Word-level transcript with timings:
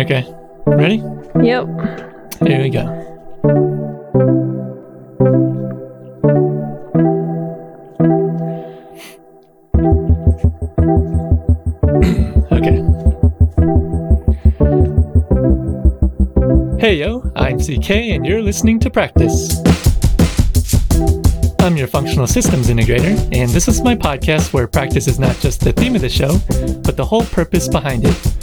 Okay. 0.00 0.24
Ready? 0.64 1.02
Yep. 1.42 1.66
Here 2.46 2.62
we 2.62 2.70
go. 2.70 2.86
okay. 12.50 12.80
Hey 16.80 16.94
yo, 16.94 17.30
I'm 17.36 17.58
CK 17.58 17.90
and 17.90 18.24
you're 18.24 18.40
listening 18.40 18.80
to 18.80 18.88
Practice. 18.88 19.60
I'm 21.60 21.76
your 21.76 21.88
functional 21.88 22.26
systems 22.26 22.68
integrator, 22.68 23.18
and 23.36 23.50
this 23.50 23.68
is 23.68 23.82
my 23.82 23.94
podcast 23.94 24.54
where 24.54 24.66
practice 24.66 25.06
is 25.06 25.18
not 25.18 25.36
just 25.40 25.60
the 25.60 25.72
theme 25.72 25.94
of 25.94 26.00
the 26.00 26.08
show, 26.08 26.38
but 26.84 26.96
the 26.96 27.04
whole 27.04 27.24
purpose 27.24 27.68
behind 27.68 28.06
it. 28.06 28.39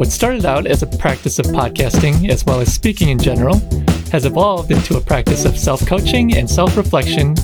What 0.00 0.10
started 0.10 0.46
out 0.46 0.66
as 0.66 0.82
a 0.82 0.86
practice 0.86 1.38
of 1.38 1.44
podcasting, 1.44 2.30
as 2.30 2.42
well 2.46 2.58
as 2.62 2.72
speaking 2.72 3.10
in 3.10 3.18
general, 3.18 3.58
has 4.10 4.24
evolved 4.24 4.70
into 4.70 4.96
a 4.96 5.00
practice 5.00 5.44
of 5.44 5.58
self 5.58 5.86
coaching 5.86 6.38
and 6.38 6.48
self 6.48 6.74
reflection 6.78 7.36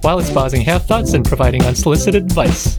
while 0.00 0.20
espousing 0.20 0.60
half 0.60 0.84
thoughts 0.84 1.14
and 1.14 1.24
providing 1.24 1.64
unsolicited 1.64 2.22
advice. 2.22 2.78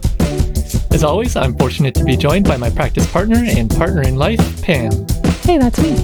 As 0.94 1.04
always, 1.04 1.36
I'm 1.36 1.54
fortunate 1.58 1.94
to 1.96 2.06
be 2.06 2.16
joined 2.16 2.48
by 2.48 2.56
my 2.56 2.70
practice 2.70 3.12
partner 3.12 3.44
and 3.46 3.70
partner 3.70 4.04
in 4.04 4.16
life, 4.16 4.40
Pam. 4.62 4.94
Hey, 5.42 5.58
that's 5.58 5.80
me. 5.80 5.98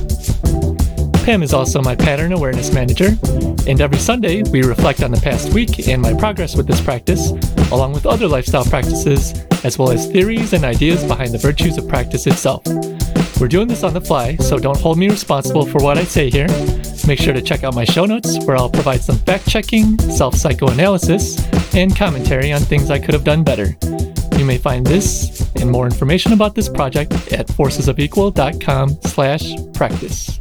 Pam 1.24 1.42
is 1.42 1.54
also 1.54 1.82
my 1.82 1.96
pattern 1.96 2.34
awareness 2.34 2.74
manager, 2.74 3.18
and 3.66 3.80
every 3.80 4.00
Sunday 4.00 4.44
we 4.52 4.62
reflect 4.62 5.04
on 5.04 5.12
the 5.12 5.22
past 5.24 5.54
week 5.54 5.88
and 5.88 6.02
my 6.02 6.14
progress 6.16 6.58
with 6.58 6.68
this 6.68 6.82
practice, 6.82 7.30
along 7.72 7.94
with 7.94 8.06
other 8.06 8.28
lifestyle 8.28 8.66
practices, 8.66 9.34
as 9.64 9.80
well 9.80 9.90
as 9.90 10.12
theories 10.12 10.52
and 10.52 10.66
ideas 10.66 11.02
behind 11.06 11.32
the 11.32 11.38
virtues 11.38 11.78
of 11.78 11.88
practice 11.88 12.28
itself. 12.28 12.66
We're 13.42 13.48
doing 13.48 13.68
this 13.68 13.84
on 13.84 13.96
the 13.96 14.02
fly, 14.02 14.36
so 14.36 14.60
don't 14.60 14.80
hold 14.80 15.00
me 15.00 15.10
responsible 15.10 15.66
for 15.66 15.80
what 15.84 15.98
I 15.98 16.04
say 16.04 16.30
here. 16.30 16.46
Make 17.08 17.18
sure 17.18 17.34
to 17.34 17.42
check 17.42 17.64
out 17.64 17.74
my 17.74 17.86
show 17.86 18.06
notes, 18.06 18.38
where 18.46 18.56
I'll 18.56 18.70
provide 18.70 19.02
some 19.02 19.18
fact 19.18 19.50
checking, 19.50 19.98
self 19.98 20.36
psychoanalysis, 20.36 21.44
and 21.74 21.96
commentary 21.96 22.54
on 22.54 22.62
things 22.62 22.92
I 22.92 23.00
could 23.00 23.16
have 23.16 23.24
done 23.24 23.44
better. 23.44 23.76
You 24.38 24.46
may 24.46 24.60
find 24.60 24.86
this 24.86 25.42
and 25.56 25.72
more 25.72 25.88
information 25.88 26.34
about 26.34 26.54
this 26.54 26.70
project 26.70 27.14
at 27.34 27.48
forcesofequal.com 27.48 29.02
slash 29.06 29.52
practice. 29.74 30.40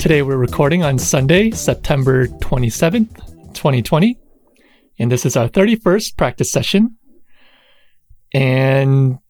Today 0.00 0.22
we're 0.22 0.38
recording 0.38 0.82
on 0.82 0.98
Sunday, 0.98 1.52
September 1.52 2.26
27th, 2.26 3.14
2020, 3.54 4.18
and 4.98 5.12
this 5.12 5.24
is 5.24 5.36
our 5.36 5.48
31st 5.48 6.16
practice 6.16 6.50
session. 6.50 6.96
And 8.34 9.20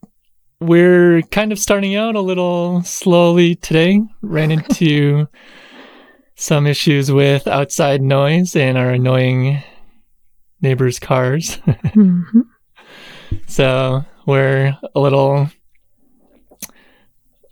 we're 0.60 1.22
kind 1.22 1.52
of 1.52 1.58
starting 1.58 1.96
out 1.96 2.14
a 2.14 2.20
little 2.20 2.82
slowly 2.82 3.54
today. 3.56 4.02
Ran 4.22 4.50
into 4.50 5.26
some 6.34 6.66
issues 6.66 7.10
with 7.10 7.46
outside 7.46 8.02
noise 8.02 8.54
and 8.54 8.76
our 8.76 8.90
annoying 8.90 9.62
neighbors' 10.60 10.98
cars. 10.98 11.56
Mm-hmm. 11.56 12.40
so 13.46 14.04
we're 14.26 14.76
a 14.94 15.00
little 15.00 15.50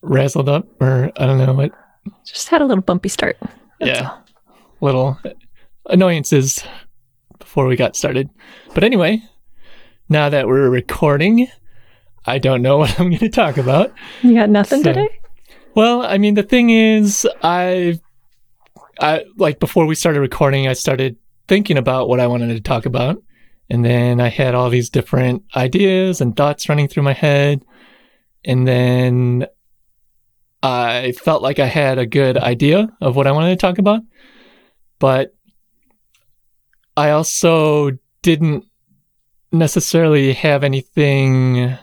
razzled 0.02 0.48
up, 0.48 0.66
or 0.80 1.10
I 1.16 1.26
don't 1.26 1.38
know 1.38 1.54
what. 1.54 1.72
Just 2.24 2.48
had 2.48 2.62
a 2.62 2.66
little 2.66 2.82
bumpy 2.82 3.08
start. 3.08 3.38
Yeah, 3.80 4.10
all. 4.10 4.24
little 4.80 5.20
annoyances 5.86 6.62
before 7.38 7.66
we 7.66 7.76
got 7.76 7.96
started. 7.96 8.28
But 8.74 8.84
anyway, 8.84 9.22
now 10.08 10.28
that 10.28 10.46
we're 10.46 10.68
recording, 10.68 11.48
I 12.28 12.38
don't 12.38 12.62
know 12.62 12.78
what 12.82 12.98
I'm 13.00 13.08
going 13.08 13.18
to 13.20 13.28
talk 13.28 13.56
about. 13.56 13.92
You 14.22 14.34
got 14.34 14.50
nothing 14.50 14.82
So- 14.82 14.92
today? 14.92 15.08
Well, 15.74 16.02
I 16.02 16.18
mean, 16.18 16.34
the 16.34 16.42
thing 16.42 16.70
is, 16.70 17.26
I, 17.42 18.00
I 19.00 19.24
like 19.36 19.60
before 19.60 19.86
we 19.86 19.94
started 19.94 20.20
recording, 20.20 20.66
I 20.66 20.72
started 20.72 21.16
thinking 21.46 21.76
about 21.78 22.08
what 22.08 22.18
I 22.18 22.26
wanted 22.26 22.48
to 22.48 22.60
talk 22.60 22.84
about, 22.84 23.22
and 23.70 23.84
then 23.84 24.20
I 24.20 24.28
had 24.28 24.56
all 24.56 24.70
these 24.70 24.90
different 24.90 25.44
ideas 25.54 26.20
and 26.20 26.36
thoughts 26.36 26.68
running 26.68 26.88
through 26.88 27.04
my 27.04 27.12
head, 27.12 27.64
and 28.44 28.66
then 28.66 29.46
I 30.64 31.12
felt 31.12 31.42
like 31.42 31.60
I 31.60 31.66
had 31.66 31.98
a 31.98 32.06
good 32.06 32.36
idea 32.36 32.88
of 33.00 33.14
what 33.14 33.28
I 33.28 33.32
wanted 33.32 33.50
to 33.50 33.56
talk 33.56 33.78
about, 33.78 34.00
but 34.98 35.32
I 36.96 37.10
also 37.10 37.92
didn't 38.22 38.64
necessarily 39.52 40.32
have 40.32 40.64
anything 40.64 41.76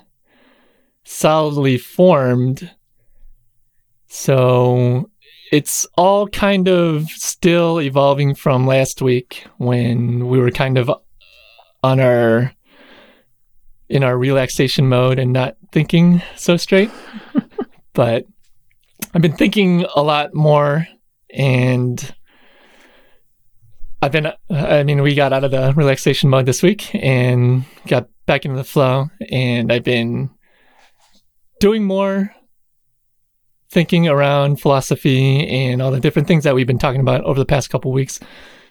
solidly 1.05 1.77
formed. 1.77 2.71
So 4.07 5.09
it's 5.51 5.87
all 5.97 6.27
kind 6.27 6.67
of 6.67 7.07
still 7.09 7.79
evolving 7.79 8.35
from 8.35 8.67
last 8.67 9.01
week 9.01 9.45
when 9.57 10.27
we 10.27 10.39
were 10.39 10.51
kind 10.51 10.77
of 10.77 10.91
on 11.83 11.99
our 11.99 12.51
in 13.87 14.03
our 14.03 14.17
relaxation 14.17 14.89
mode 14.89 15.19
and 15.19 15.31
not 15.31 15.55
thinking 15.71 16.21
so 16.35 16.57
straight. 16.57 16.89
but 17.93 18.25
I've 19.13 19.21
been 19.21 19.37
thinking 19.37 19.85
a 19.95 20.01
lot 20.01 20.33
more 20.33 20.87
and 21.29 22.13
I've 24.01 24.11
been 24.11 24.31
I 24.49 24.83
mean 24.83 25.01
we 25.01 25.15
got 25.15 25.33
out 25.33 25.43
of 25.43 25.51
the 25.51 25.73
relaxation 25.75 26.29
mode 26.29 26.45
this 26.47 26.63
week 26.63 26.93
and 26.95 27.65
got 27.87 28.09
back 28.25 28.45
into 28.45 28.57
the 28.57 28.63
flow 28.63 29.09
and 29.29 29.71
I've 29.71 29.83
been 29.83 30.31
doing 31.59 31.83
more 31.83 32.33
thinking 33.69 34.07
around 34.07 34.61
philosophy 34.61 35.47
and 35.47 35.81
all 35.81 35.91
the 35.91 35.99
different 35.99 36.27
things 36.27 36.43
that 36.43 36.55
we've 36.55 36.67
been 36.67 36.79
talking 36.79 37.01
about 37.01 37.23
over 37.23 37.39
the 37.39 37.45
past 37.45 37.69
couple 37.69 37.91
weeks. 37.91 38.19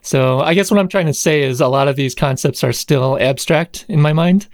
So 0.00 0.40
I 0.40 0.54
guess 0.54 0.70
what 0.70 0.78
I'm 0.78 0.88
trying 0.88 1.06
to 1.06 1.14
say 1.14 1.42
is 1.42 1.60
a 1.60 1.68
lot 1.68 1.88
of 1.88 1.96
these 1.96 2.14
concepts 2.14 2.62
are 2.62 2.72
still 2.72 3.18
abstract 3.20 3.86
in 3.88 4.00
my 4.00 4.12
mind. 4.12 4.48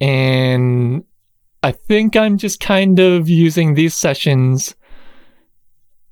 And 0.00 1.04
I 1.62 1.72
think 1.72 2.16
I'm 2.16 2.38
just 2.38 2.60
kind 2.60 2.98
of 2.98 3.28
using 3.28 3.74
these 3.74 3.94
sessions, 3.94 4.74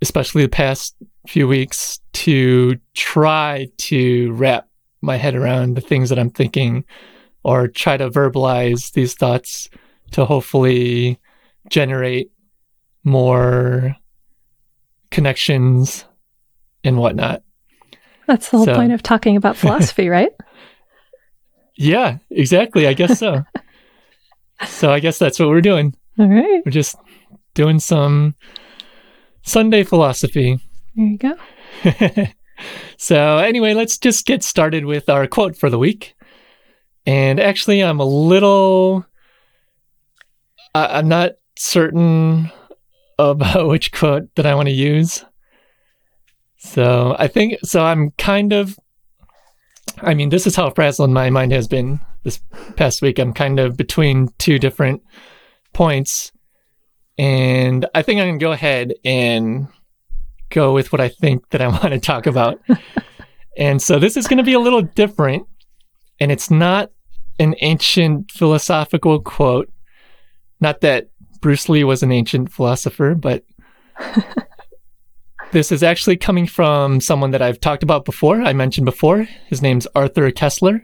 especially 0.00 0.42
the 0.42 0.48
past 0.48 0.94
few 1.26 1.48
weeks, 1.48 2.00
to 2.12 2.78
try 2.94 3.68
to 3.78 4.32
wrap 4.32 4.68
my 5.02 5.16
head 5.16 5.34
around 5.34 5.76
the 5.76 5.80
things 5.80 6.08
that 6.08 6.18
I'm 6.18 6.30
thinking 6.30 6.84
or 7.42 7.66
try 7.68 7.96
to 7.96 8.10
verbalize 8.10 8.92
these 8.92 9.14
thoughts 9.14 9.68
to 10.12 10.24
hopefully 10.24 11.18
generate 11.70 12.30
more 13.04 13.96
connections 15.10 16.04
and 16.84 16.98
whatnot. 16.98 17.42
That's 18.26 18.50
the 18.50 18.58
whole 18.58 18.66
So- 18.66 18.74
point 18.74 18.92
of 18.92 19.02
talking 19.02 19.36
about 19.36 19.56
philosophy, 19.62 20.08
right? 20.08 20.30
Yeah, 21.76 22.18
exactly. 22.30 22.86
I 22.86 22.92
guess 22.92 23.18
so. 23.18 23.44
so 24.66 24.92
I 24.92 25.00
guess 25.00 25.18
that's 25.18 25.38
what 25.38 25.48
we're 25.48 25.62
doing. 25.62 25.94
All 26.18 26.28
right. 26.28 26.62
We're 26.64 26.72
just 26.72 26.96
doing 27.54 27.80
some 27.80 28.34
Sunday 29.42 29.82
philosophy. 29.84 30.60
There 30.94 31.06
you 31.06 31.16
go. 31.18 31.34
so 32.98 33.38
anyway, 33.38 33.72
let's 33.72 33.96
just 33.96 34.26
get 34.26 34.42
started 34.42 34.84
with 34.84 35.08
our 35.08 35.26
quote 35.26 35.56
for 35.56 35.70
the 35.70 35.78
week. 35.78 36.14
And 37.06 37.40
actually, 37.40 37.80
I'm 37.82 37.98
a 38.00 38.04
little, 38.04 39.06
I, 40.74 40.98
I'm 40.98 41.08
not 41.08 41.32
certain 41.60 42.50
about 43.18 43.68
which 43.68 43.92
quote 43.92 44.34
that 44.34 44.46
I 44.46 44.54
want 44.54 44.68
to 44.68 44.74
use. 44.74 45.24
So 46.56 47.14
I 47.18 47.28
think 47.28 47.58
so. 47.62 47.84
I'm 47.84 48.12
kind 48.12 48.52
of, 48.52 48.78
I 49.98 50.14
mean, 50.14 50.30
this 50.30 50.46
is 50.46 50.56
how 50.56 50.70
frazzled 50.70 51.10
my 51.10 51.28
mind 51.30 51.52
has 51.52 51.68
been 51.68 52.00
this 52.24 52.40
past 52.76 53.02
week. 53.02 53.18
I'm 53.18 53.32
kind 53.32 53.60
of 53.60 53.76
between 53.76 54.28
two 54.38 54.58
different 54.58 55.02
points, 55.72 56.32
and 57.18 57.86
I 57.94 58.02
think 58.02 58.20
I'm 58.20 58.28
gonna 58.28 58.38
go 58.38 58.52
ahead 58.52 58.94
and 59.04 59.68
go 60.48 60.72
with 60.72 60.92
what 60.92 61.00
I 61.00 61.08
think 61.08 61.48
that 61.50 61.60
I 61.60 61.68
want 61.68 61.90
to 61.90 62.00
talk 62.00 62.26
about. 62.26 62.60
and 63.56 63.82
so 63.82 63.98
this 63.98 64.16
is 64.16 64.26
to 64.26 64.42
be 64.42 64.54
a 64.54 64.60
little 64.60 64.82
different, 64.82 65.46
and 66.20 66.32
it's 66.32 66.50
not 66.50 66.90
an 67.38 67.54
ancient 67.60 68.30
philosophical 68.30 69.20
quote. 69.20 69.70
Not 70.60 70.80
that 70.82 71.09
Bruce 71.40 71.68
Lee 71.68 71.84
was 71.84 72.02
an 72.02 72.12
ancient 72.12 72.52
philosopher, 72.52 73.14
but 73.14 73.44
this 75.52 75.72
is 75.72 75.82
actually 75.82 76.16
coming 76.16 76.46
from 76.46 77.00
someone 77.00 77.30
that 77.30 77.42
I've 77.42 77.60
talked 77.60 77.82
about 77.82 78.04
before. 78.04 78.42
I 78.42 78.52
mentioned 78.52 78.84
before. 78.84 79.26
His 79.46 79.62
name's 79.62 79.86
Arthur 79.94 80.30
Koestler. 80.30 80.82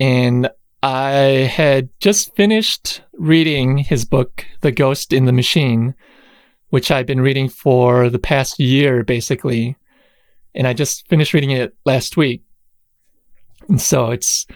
And 0.00 0.50
I 0.82 1.50
had 1.52 1.88
just 2.00 2.34
finished 2.36 3.02
reading 3.14 3.78
his 3.78 4.04
book, 4.04 4.46
The 4.60 4.72
Ghost 4.72 5.12
in 5.12 5.24
the 5.24 5.32
Machine, 5.32 5.94
which 6.70 6.90
I've 6.90 7.06
been 7.06 7.20
reading 7.20 7.48
for 7.48 8.08
the 8.08 8.18
past 8.18 8.60
year, 8.60 9.02
basically. 9.02 9.76
And 10.54 10.66
I 10.66 10.72
just 10.72 11.08
finished 11.08 11.34
reading 11.34 11.50
it 11.50 11.74
last 11.84 12.16
week. 12.16 12.42
And 13.68 13.80
so 13.80 14.10
it's 14.10 14.46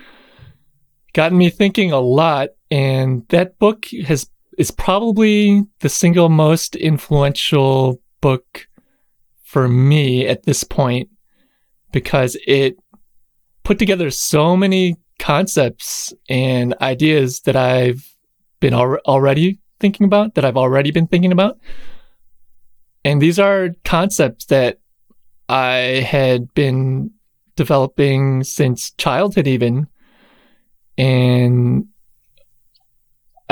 gotten 1.12 1.36
me 1.36 1.50
thinking 1.50 1.92
a 1.92 2.00
lot. 2.00 2.50
And 2.70 3.26
that 3.28 3.58
book 3.58 3.86
has 4.06 4.30
is 4.58 4.70
probably 4.70 5.64
the 5.80 5.88
single 5.88 6.28
most 6.28 6.76
influential 6.76 8.00
book 8.20 8.66
for 9.42 9.68
me 9.68 10.26
at 10.26 10.44
this 10.44 10.64
point 10.64 11.08
because 11.92 12.36
it 12.46 12.76
put 13.64 13.78
together 13.78 14.10
so 14.10 14.56
many 14.56 14.96
concepts 15.18 16.12
and 16.28 16.74
ideas 16.80 17.40
that 17.40 17.56
I've 17.56 18.16
been 18.60 18.74
al- 18.74 19.00
already 19.06 19.58
thinking 19.78 20.06
about, 20.06 20.34
that 20.34 20.44
I've 20.44 20.56
already 20.56 20.90
been 20.90 21.06
thinking 21.06 21.32
about. 21.32 21.58
And 23.04 23.20
these 23.20 23.38
are 23.38 23.70
concepts 23.84 24.46
that 24.46 24.78
I 25.48 26.06
had 26.08 26.52
been 26.54 27.10
developing 27.56 28.44
since 28.44 28.92
childhood, 28.92 29.46
even. 29.46 29.86
And 30.96 31.86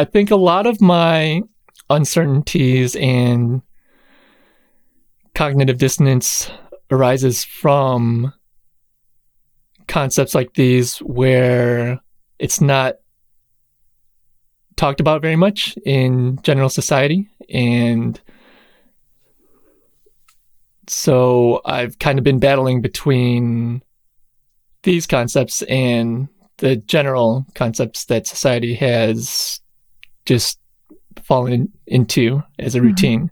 I 0.01 0.07
think 0.07 0.31
a 0.31 0.37
lot 0.37 0.67
of 0.67 0.81
my 0.81 1.43
uncertainties 1.91 2.97
and 2.97 3.61
cognitive 5.35 5.77
dissonance 5.77 6.51
arises 6.91 7.45
from 7.45 8.33
concepts 9.89 10.35
like 10.35 10.55
these 10.55 11.01
where 11.01 12.01
it's 12.39 12.63
not 12.63 12.95
talked 14.77 15.01
about 15.01 15.21
very 15.21 15.37
much 15.37 15.77
in 15.85 16.41
general 16.45 16.71
society. 16.71 17.29
And 17.51 18.19
so 20.89 21.61
I've 21.67 21.99
kind 21.99 22.19
of 22.19 22.25
been 22.25 22.39
battling 22.39 22.81
between 22.81 23.83
these 24.83 25.07
concepts 25.07 25.61
and 25.61 26.31
the 26.57 26.77
general 26.77 27.45
concepts 27.55 28.07
that 28.07 28.27
society 28.27 28.73
has 28.77 29.61
just 30.27 30.59
fallen 31.23 31.73
into 31.87 32.43
as 32.59 32.75
a 32.75 32.79
Mhm. 32.79 32.83
routine. 32.83 33.31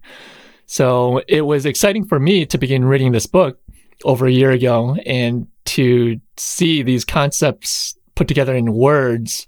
So 0.67 1.23
it 1.29 1.43
was 1.43 1.65
exciting 1.65 2.05
for 2.05 2.19
me 2.21 2.45
to 2.47 2.59
begin 2.59 2.85
reading 2.85 3.13
this 3.13 3.27
book 3.27 3.59
over 4.05 4.27
a 4.27 4.33
year 4.33 4.51
ago 4.51 4.97
and 5.07 5.47
to 5.67 6.21
see 6.37 6.83
these 6.83 7.05
concepts 7.05 7.97
put 8.15 8.29
together 8.29 8.55
in 8.55 8.73
words 8.73 9.47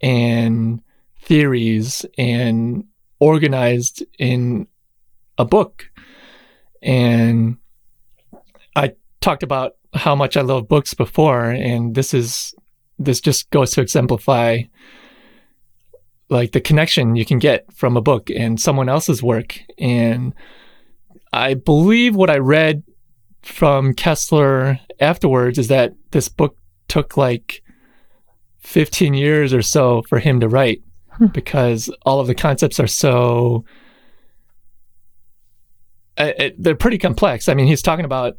and 0.00 0.80
theories 1.22 2.04
and 2.18 2.84
organized 3.20 4.04
in 4.18 4.66
a 5.38 5.44
book. 5.44 5.90
And 6.82 7.56
I 8.76 8.92
talked 9.20 9.42
about 9.42 9.72
how 9.94 10.14
much 10.14 10.36
I 10.36 10.42
love 10.42 10.68
books 10.68 10.94
before, 10.94 11.50
and 11.50 11.94
this 11.94 12.14
is 12.14 12.54
this 12.98 13.20
just 13.20 13.50
goes 13.50 13.70
to 13.72 13.80
exemplify 13.80 14.62
like 16.30 16.52
the 16.52 16.60
connection 16.60 17.16
you 17.16 17.24
can 17.24 17.38
get 17.38 17.70
from 17.72 17.96
a 17.96 18.00
book 18.00 18.30
and 18.30 18.60
someone 18.60 18.88
else's 18.88 19.22
work. 19.22 19.58
And 19.78 20.34
I 21.32 21.54
believe 21.54 22.14
what 22.14 22.30
I 22.30 22.38
read 22.38 22.82
from 23.42 23.94
Koestler 23.94 24.78
afterwards 25.00 25.58
is 25.58 25.68
that 25.68 25.94
this 26.12 26.28
book 26.28 26.56
took 26.88 27.16
like 27.16 27.62
15 28.60 29.14
years 29.14 29.52
or 29.52 29.62
so 29.62 30.02
for 30.08 30.18
him 30.18 30.40
to 30.40 30.48
write 30.48 30.82
Hmm. 31.20 31.26
because 31.26 31.90
all 32.06 32.18
of 32.18 32.26
the 32.26 32.34
concepts 32.34 32.80
are 32.80 32.86
so 32.86 33.64
uh, 36.16 36.32
they're 36.58 36.74
pretty 36.74 36.98
complex. 36.98 37.48
I 37.48 37.54
mean, 37.54 37.66
he's 37.66 37.82
talking 37.82 38.04
about 38.06 38.38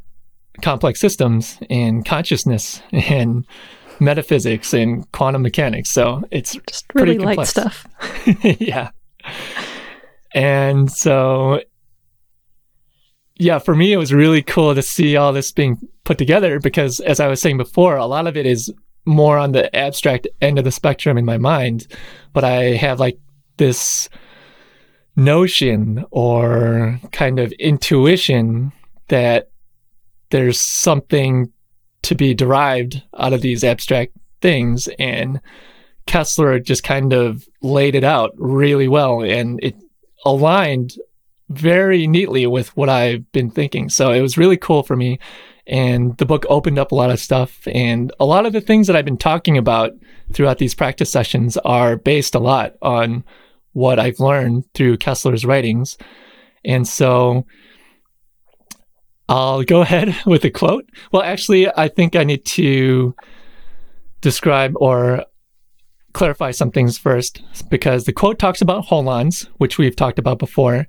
complex 0.62 1.00
systems 1.00 1.58
and 1.70 2.04
consciousness 2.06 2.82
and 2.92 3.46
metaphysics 4.02 4.74
and 4.74 5.10
quantum 5.14 5.42
mechanics. 5.44 5.90
So 5.92 6.24
it's 6.32 6.58
Just 6.68 6.88
Pretty 6.90 7.14
really 7.14 7.26
light 7.26 7.48
complex. 7.48 7.52
stuff. 7.52 7.88
yeah. 8.60 8.90
And 10.34 10.92
so, 10.92 11.62
yeah, 13.36 13.60
for 13.60 13.76
me, 13.76 13.94
it 13.94 13.98
was 13.98 14.12
really 14.14 14.42
cool 14.42 14.74
to 14.76 14.82
see 14.82 15.16
all 15.16 15.32
this 15.32 15.52
being 15.52 15.78
put 16.04 16.18
together 16.18 16.60
because, 16.60 17.00
as 17.02 17.20
I 17.20 17.28
was 17.28 17.42
saying 17.42 17.58
before, 17.58 17.96
a 17.96 18.06
lot 18.06 18.28
of 18.28 18.36
it 18.36 18.46
is 18.46 18.74
more 19.06 19.38
on 19.38 19.52
the 19.52 19.74
abstract 19.76 20.28
end 20.42 20.58
of 20.58 20.66
the 20.66 20.72
spectrum 20.72 21.18
in 21.18 21.26
my 21.26 21.38
mind. 21.38 21.88
But 22.34 22.44
I 22.44 22.76
have 22.76 23.00
like 23.00 23.20
this 23.58 24.10
notion 25.16 26.06
or 26.12 27.00
kind 27.12 27.40
of 27.40 27.52
intuition 27.54 28.72
that 29.10 29.52
there's 30.30 30.60
something 30.60 31.52
to 32.04 32.16
be 32.16 32.34
derived 32.34 33.02
out 33.18 33.34
of 33.34 33.42
these 33.42 33.64
abstract 33.64 34.14
things. 34.42 34.88
And 35.00 35.40
Koestler 36.08 36.64
just 36.64 36.84
kind 36.84 37.14
of 37.14 37.48
laid 37.62 37.96
it 37.96 38.04
out 38.04 38.32
really 38.38 38.88
well 38.88 39.22
and 39.22 39.60
it 39.64 39.76
aligned 40.26 40.94
very 41.50 42.08
neatly 42.08 42.48
with 42.48 42.76
what 42.78 42.90
I've 42.90 43.30
been 43.32 43.52
thinking. 43.52 43.90
So 43.90 44.12
it 44.12 44.22
was 44.22 44.38
really 44.38 44.58
cool 44.58 44.84
for 44.84 44.96
me. 44.96 45.20
And 45.68 46.18
the 46.18 46.26
book 46.26 46.46
opened 46.50 46.80
up 46.80 46.92
a 46.92 46.96
lot 46.96 47.12
of 47.12 47.20
stuff. 47.20 47.68
And 47.68 48.12
a 48.20 48.26
lot 48.26 48.46
of 48.46 48.54
the 48.54 48.62
things 48.62 48.88
that 48.88 48.96
I've 48.96 49.06
been 49.06 49.18
talking 49.18 49.58
about 49.58 49.92
throughout 50.34 50.58
these 50.58 50.76
practice 50.76 51.12
sessions 51.12 51.58
are 51.58 51.98
based 51.98 52.36
a 52.36 52.40
lot 52.40 52.76
on 52.82 53.24
what 53.74 54.00
I've 54.00 54.20
learned 54.20 54.66
through 54.74 54.98
Koestler's 54.98 55.46
writings. 55.46 55.98
And 56.66 56.88
so 56.88 57.46
I'll 59.32 59.64
go 59.64 59.82
ahead 59.82 60.14
with 60.26 60.44
a 60.44 60.50
quote. 60.50 60.90
Well, 61.12 61.24
actually, 61.24 61.68
I 61.76 61.88
think 61.88 62.16
I 62.16 62.26
need 62.26 62.46
to 62.46 63.16
describe 64.20 64.74
or 64.76 65.26
clarify 66.14 66.52
some 66.52 66.70
things 66.70 66.98
first 66.98 67.42
because 67.70 68.04
the 68.04 68.12
quote 68.12 68.40
talks 68.40 68.62
about 68.62 68.86
holons, 68.86 69.48
which 69.58 69.78
we've 69.78 69.96
talked 69.96 70.20
about 70.20 70.38
before. 70.38 70.86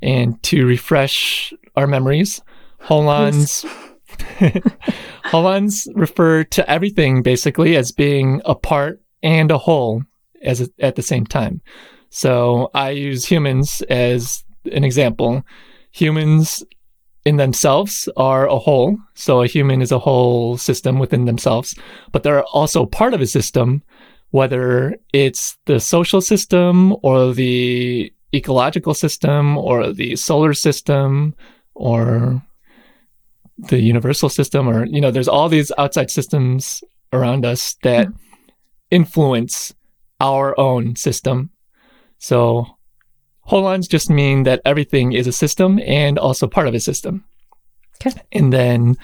And 0.00 0.42
to 0.44 0.66
refresh 0.66 1.52
our 1.76 1.86
memories, 1.86 2.40
holons 2.82 3.64
holons 5.24 5.86
refer 5.94 6.44
to 6.44 6.68
everything 6.68 7.22
basically 7.22 7.76
as 7.76 7.92
being 7.92 8.40
a 8.44 8.54
part 8.54 9.00
and 9.22 9.50
a 9.50 9.58
whole 9.58 10.02
as 10.42 10.62
a, 10.62 10.68
at 10.80 10.96
the 10.96 11.02
same 11.02 11.26
time. 11.26 11.60
So 12.10 12.70
I 12.74 12.90
use 12.90 13.24
humans 13.24 13.82
as 13.82 14.44
an 14.72 14.82
example. 14.82 15.44
Humans 15.92 16.64
in 17.24 17.36
themselves 17.36 18.08
are 18.16 18.48
a 18.48 18.58
whole. 18.58 18.98
So 19.14 19.42
a 19.42 19.46
human 19.46 19.80
is 19.82 19.92
a 19.92 19.98
whole 19.98 20.56
system 20.58 20.98
within 20.98 21.24
themselves, 21.24 21.74
but 22.10 22.22
they're 22.22 22.44
also 22.44 22.86
part 22.86 23.14
of 23.14 23.20
a 23.20 23.26
system 23.26 23.82
whether 24.32 24.96
it's 25.12 25.58
the 25.66 25.78
social 25.78 26.20
system 26.20 26.96
or 27.02 27.32
the 27.34 28.12
ecological 28.34 28.94
system 28.94 29.56
or 29.58 29.92
the 29.92 30.16
solar 30.16 30.54
system 30.54 31.34
or 31.74 32.42
the 33.58 33.80
universal 33.80 34.28
system 34.28 34.66
or 34.66 34.86
you 34.86 35.00
know 35.00 35.10
there's 35.10 35.28
all 35.28 35.48
these 35.48 35.70
outside 35.76 36.10
systems 36.10 36.82
around 37.12 37.44
us 37.44 37.76
that 37.82 38.06
hmm. 38.06 38.14
influence 38.90 39.74
our 40.18 40.58
own 40.58 40.96
system 40.96 41.50
so 42.18 42.66
holons 43.50 43.88
just 43.88 44.08
mean 44.10 44.44
that 44.44 44.60
everything 44.64 45.12
is 45.12 45.26
a 45.26 45.32
system 45.32 45.80
and 45.84 46.18
also 46.18 46.46
part 46.46 46.68
of 46.68 46.74
a 46.74 46.80
system 46.80 47.24
Okay. 48.04 48.20
and 48.32 48.52
then 48.52 48.96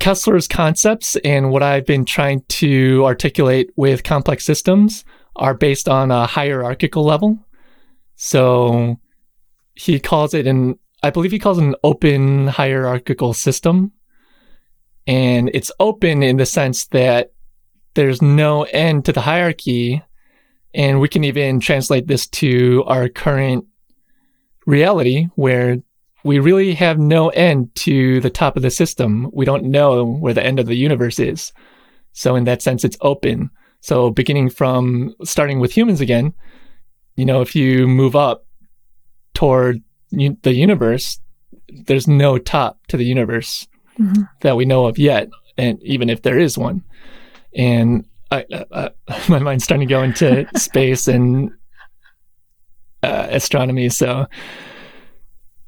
Koestler's 0.00 0.48
concepts 0.48 1.16
and 1.16 1.50
what 1.50 1.62
I've 1.62 1.86
been 1.86 2.04
trying 2.04 2.42
to 2.48 3.04
articulate 3.04 3.70
with 3.76 4.02
complex 4.04 4.44
systems 4.44 5.04
are 5.36 5.54
based 5.54 5.88
on 5.88 6.10
a 6.10 6.26
hierarchical 6.26 7.04
level. 7.04 7.38
So 8.16 8.98
he 9.74 10.00
calls 10.00 10.34
it 10.34 10.46
an, 10.46 10.78
I 11.02 11.10
believe 11.10 11.30
he 11.30 11.38
calls 11.38 11.58
it 11.58 11.64
an 11.64 11.76
open 11.84 12.48
hierarchical 12.48 13.32
system. 13.32 13.92
And 15.06 15.50
it's 15.54 15.70
open 15.78 16.22
in 16.22 16.36
the 16.36 16.46
sense 16.46 16.86
that 16.86 17.32
there's 17.94 18.22
no 18.22 18.64
end 18.64 19.04
to 19.04 19.12
the 19.12 19.20
hierarchy. 19.20 20.02
And 20.74 21.00
we 21.00 21.08
can 21.08 21.24
even 21.24 21.60
translate 21.60 22.06
this 22.06 22.26
to 22.28 22.82
our 22.86 23.08
current 23.08 23.64
reality 24.66 25.26
where 25.34 25.78
we 26.24 26.38
really 26.38 26.74
have 26.74 26.98
no 26.98 27.28
end 27.30 27.74
to 27.74 28.20
the 28.20 28.30
top 28.30 28.56
of 28.56 28.62
the 28.62 28.70
system. 28.70 29.28
We 29.32 29.44
don't 29.44 29.64
know 29.64 30.04
where 30.04 30.34
the 30.34 30.44
end 30.44 30.60
of 30.60 30.66
the 30.66 30.76
universe 30.76 31.18
is. 31.18 31.52
So 32.12 32.36
in 32.36 32.44
that 32.44 32.62
sense, 32.62 32.84
it's 32.84 32.96
open. 33.00 33.50
So 33.80 34.10
beginning 34.10 34.50
from 34.50 35.14
starting 35.24 35.58
with 35.58 35.76
humans 35.76 36.00
again, 36.00 36.32
you 37.16 37.24
know, 37.24 37.40
if 37.40 37.56
you 37.56 37.88
move 37.88 38.14
up 38.14 38.46
toward 39.34 39.82
u- 40.10 40.36
the 40.42 40.54
universe, 40.54 41.18
there's 41.86 42.06
no 42.06 42.38
top 42.38 42.78
to 42.88 42.96
the 42.96 43.04
universe 43.04 43.66
Mhm. 43.98 44.28
that 44.40 44.56
we 44.56 44.64
know 44.64 44.86
of 44.86 44.98
yet. 44.98 45.28
And 45.58 45.82
even 45.82 46.08
if 46.08 46.22
there 46.22 46.38
is 46.38 46.56
one, 46.56 46.82
and 47.54 48.06
I, 48.32 48.44
uh, 48.50 48.64
uh, 48.72 49.20
my 49.28 49.38
mind's 49.38 49.64
starting 49.64 49.86
to 49.86 49.92
go 49.92 50.02
into 50.02 50.46
space 50.56 51.06
and 51.06 51.52
uh, 53.02 53.26
astronomy. 53.30 53.88
So, 53.90 54.26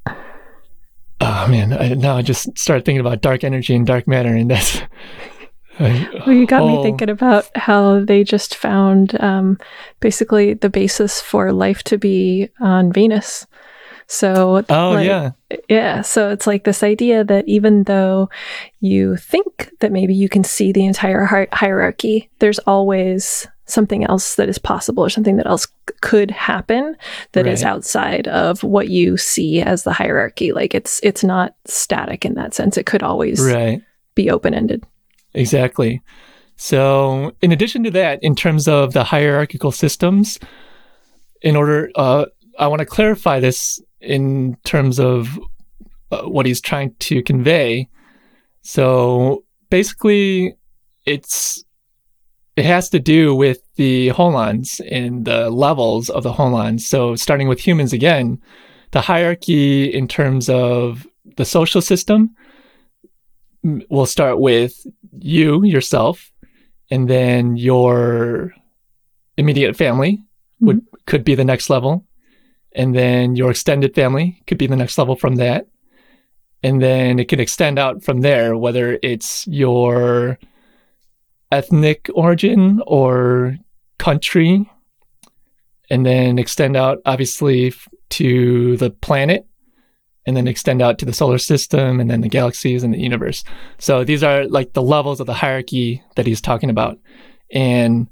oh 0.07 1.47
man, 1.47 1.73
I, 1.73 1.93
now 1.93 2.17
I 2.17 2.21
just 2.21 2.57
started 2.57 2.85
thinking 2.85 3.01
about 3.01 3.21
dark 3.21 3.43
energy 3.43 3.75
and 3.75 3.85
dark 3.85 4.07
matter, 4.07 4.35
and 4.35 4.49
that's 4.49 4.81
Well, 5.79 6.31
you 6.31 6.47
got 6.47 6.65
me 6.65 6.81
thinking 6.83 7.09
about 7.09 7.49
how 7.57 7.99
they 7.99 8.23
just 8.23 8.55
found 8.55 9.21
um, 9.21 9.59
basically 9.99 10.53
the 10.53 10.69
basis 10.69 11.19
for 11.19 11.51
life 11.51 11.83
to 11.83 11.97
be 11.97 12.49
on 12.61 12.93
Venus. 12.93 13.45
So, 14.07 14.63
Oh 14.69 14.91
like, 14.91 15.05
yeah, 15.07 15.31
yeah. 15.67 16.01
So 16.01 16.29
it's 16.29 16.45
like 16.45 16.63
this 16.63 16.83
idea 16.83 17.23
that 17.23 17.47
even 17.47 17.83
though 17.83 18.29
you 18.79 19.15
think 19.17 19.71
that 19.79 19.91
maybe 19.91 20.13
you 20.13 20.29
can 20.29 20.43
see 20.43 20.71
the 20.71 20.85
entire 20.85 21.25
hi- 21.25 21.47
hierarchy, 21.51 22.29
there's 22.39 22.59
always 22.59 23.47
something 23.65 24.03
else 24.03 24.35
that 24.35 24.47
is 24.47 24.59
possible 24.59 25.03
or 25.03 25.09
something 25.09 25.37
that 25.37 25.47
else 25.47 25.67
could 26.01 26.29
happen 26.29 26.95
that 27.31 27.47
is 27.47 27.63
Right. 27.63 27.71
outside 27.71 28.27
of 28.27 28.61
what 28.61 28.89
you 28.89 29.17
see 29.17 29.59
as 29.59 29.83
the 29.83 29.93
hierarchy. 29.93 30.51
Like 30.51 30.75
it's 30.75 30.99
it's 31.01 31.23
not 31.23 31.55
static 31.65 32.25
in 32.25 32.35
that 32.35 32.53
sense. 32.53 32.77
It 32.77 32.85
could 32.85 33.01
always 33.01 33.41
right. 33.41 33.81
be 34.13 34.29
open 34.29 34.53
ended. 34.53 34.83
Exactly. 35.33 36.01
So, 36.57 37.33
in 37.41 37.51
addition 37.51 37.83
to 37.83 37.91
that, 37.91 38.19
in 38.21 38.35
terms 38.35 38.67
of 38.67 38.93
the 38.93 39.03
hierarchical 39.03 39.71
systems, 39.73 40.39
in 41.41 41.55
order, 41.57 41.89
uh, 41.95 42.27
I 42.57 42.67
want 42.67 42.79
to 42.79 42.85
clarify 42.85 43.41
this 43.41 43.81
in 44.05 44.57
terms 44.63 44.99
of 44.99 45.39
uh, 46.11 46.23
what 46.23 46.45
he's 46.45 46.61
trying 46.61 46.93
to 46.99 47.23
convey. 47.23 47.89
So, 48.61 49.43
basically, 49.69 50.55
it's 51.05 51.63
it 52.55 52.65
has 52.65 52.89
to 52.89 52.99
do 52.99 53.35
with 53.35 53.59
the 53.75 54.09
holons 54.09 54.79
and 54.89 55.25
the 55.25 55.49
levels 55.49 56.09
of 56.09 56.23
the 56.23 56.31
holons. 56.31 56.81
So, 56.81 57.15
starting 57.15 57.47
with 57.47 57.59
humans 57.59 57.91
again, 57.93 58.41
the 58.91 59.01
hierarchy 59.01 59.93
in 59.93 60.07
terms 60.07 60.49
of 60.49 61.05
the 61.37 61.45
social 61.45 61.81
system 61.81 62.35
will 63.89 64.05
start 64.05 64.39
with 64.39 64.85
you 65.19 65.63
yourself 65.65 66.31
and 66.91 67.09
then 67.09 67.57
your 67.57 68.53
immediate 69.37 69.75
family 69.75 70.21
would 70.59 70.81
could 71.07 71.23
be 71.23 71.35
the 71.35 71.43
next 71.43 71.69
level 71.69 72.04
and 72.75 72.95
then 72.95 73.35
your 73.35 73.51
extended 73.51 73.95
family 73.95 74.41
could 74.47 74.57
be 74.57 74.67
the 74.67 74.75
next 74.75 74.97
level 74.97 75.15
from 75.15 75.35
that 75.35 75.67
and 76.63 76.81
then 76.81 77.19
it 77.19 77.27
can 77.27 77.39
extend 77.39 77.79
out 77.79 78.03
from 78.03 78.21
there 78.21 78.57
whether 78.57 78.99
it's 79.01 79.47
your 79.47 80.37
ethnic 81.51 82.09
origin 82.13 82.81
or 82.85 83.57
country 83.97 84.69
and 85.89 86.05
then 86.05 86.37
extend 86.37 86.75
out 86.75 86.99
obviously 87.05 87.73
to 88.09 88.77
the 88.77 88.89
planet 88.89 89.47
and 90.27 90.35
then 90.35 90.47
extend 90.47 90.81
out 90.81 90.97
to 90.97 91.05
the 91.05 91.13
solar 91.13 91.37
system 91.37 91.99
and 91.99 92.09
then 92.09 92.21
the 92.21 92.29
galaxies 92.29 92.83
and 92.83 92.93
the 92.93 92.99
universe 92.99 93.43
so 93.77 94.03
these 94.03 94.23
are 94.23 94.45
like 94.47 94.73
the 94.73 94.81
levels 94.81 95.19
of 95.19 95.27
the 95.27 95.33
hierarchy 95.33 96.03
that 96.15 96.25
he's 96.25 96.41
talking 96.41 96.69
about. 96.69 96.97
And 97.51 98.07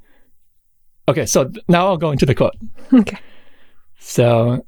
okay, 1.08 1.25
so 1.25 1.51
now 1.67 1.88
I'll 1.88 1.98
go 1.98 2.12
into 2.12 2.25
the 2.25 2.36
quote. 2.36 2.55
Okay. 2.93 3.17
So 4.06 4.66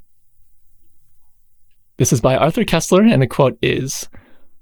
this 1.97 2.13
is 2.13 2.21
by 2.21 2.37
Arthur 2.37 2.63
Koestler, 2.63 3.11
and 3.11 3.21
the 3.21 3.27
quote 3.27 3.59
is 3.61 4.07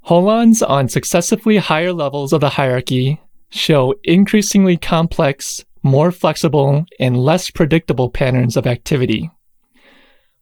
Holons 0.07 0.67
on 0.67 0.89
successively 0.89 1.57
higher 1.57 1.93
levels 1.93 2.33
of 2.33 2.41
the 2.41 2.49
hierarchy 2.49 3.21
show 3.49 3.93
increasingly 4.03 4.75
complex, 4.75 5.63
more 5.83 6.11
flexible, 6.11 6.85
and 6.99 7.23
less 7.23 7.51
predictable 7.51 8.09
patterns 8.09 8.57
of 8.57 8.65
activity. 8.65 9.29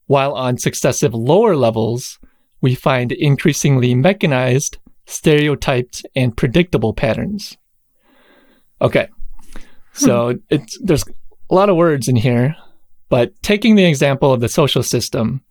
While 0.08 0.34
on 0.34 0.58
successive 0.58 1.14
lower 1.14 1.56
levels, 1.56 2.18
we 2.62 2.74
find 2.74 3.12
increasingly 3.12 3.94
mechanized, 3.94 4.78
stereotyped, 5.06 6.06
and 6.16 6.36
predictable 6.36 6.94
patterns. 6.94 7.58
Okay. 8.82 9.10
So 9.92 10.32
hmm. 10.32 10.38
it's 10.50 10.80
there's 10.82 11.04
a 11.50 11.54
lot 11.54 11.70
of 11.70 11.76
words 11.76 12.08
in 12.08 12.16
here, 12.16 12.56
but 13.12 13.34
taking 13.44 13.76
the 13.76 13.84
example 13.84 14.32
of 14.32 14.40
the 14.40 14.48
social 14.48 14.82
system, 14.82 15.42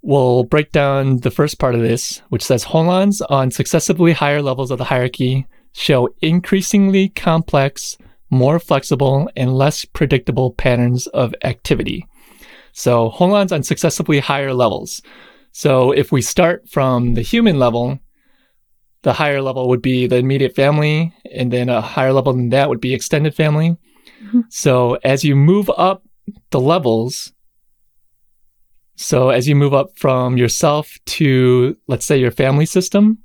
we'll 0.00 0.44
break 0.44 0.72
down 0.72 1.18
the 1.18 1.30
first 1.30 1.58
part 1.58 1.74
of 1.74 1.82
this, 1.82 2.22
which 2.30 2.42
says 2.42 2.64
holons 2.64 3.20
on 3.28 3.50
successively 3.50 4.14
higher 4.14 4.40
levels 4.40 4.70
of 4.70 4.78
the 4.78 4.84
hierarchy 4.84 5.46
show 5.74 6.08
increasingly 6.22 7.10
complex, 7.10 7.98
more 8.30 8.58
flexible, 8.58 9.28
and 9.36 9.58
less 9.58 9.84
predictable 9.84 10.52
patterns 10.52 11.06
of 11.08 11.34
activity. 11.44 12.06
So 12.72 13.10
holons 13.10 13.52
on 13.52 13.62
successively 13.62 14.18
higher 14.18 14.54
levels. 14.54 15.02
So 15.52 15.92
if 15.92 16.12
we 16.12 16.22
start 16.22 16.66
from 16.66 17.12
the 17.12 17.20
human 17.20 17.58
level, 17.58 17.98
the 19.02 19.12
higher 19.12 19.42
level 19.42 19.68
would 19.68 19.82
be 19.82 20.06
the 20.06 20.16
immediate 20.16 20.56
family, 20.56 21.12
and 21.30 21.52
then 21.52 21.68
a 21.68 21.82
higher 21.82 22.14
level 22.14 22.32
than 22.32 22.48
that 22.48 22.70
would 22.70 22.80
be 22.80 22.94
extended 22.94 23.34
family. 23.34 23.76
Mhm. 24.24 24.44
So 24.48 24.98
as 25.04 25.24
you 25.24 25.36
move 25.36 25.70
up 25.76 26.02
the 26.50 26.60
levels, 26.60 27.32
so 28.96 29.30
as 29.30 29.48
you 29.48 29.56
move 29.56 29.74
up 29.74 29.96
from 29.96 30.36
yourself 30.36 30.98
to, 31.06 31.76
let's 31.88 32.06
say, 32.06 32.18
your 32.18 32.30
family 32.30 32.66
system, 32.66 33.18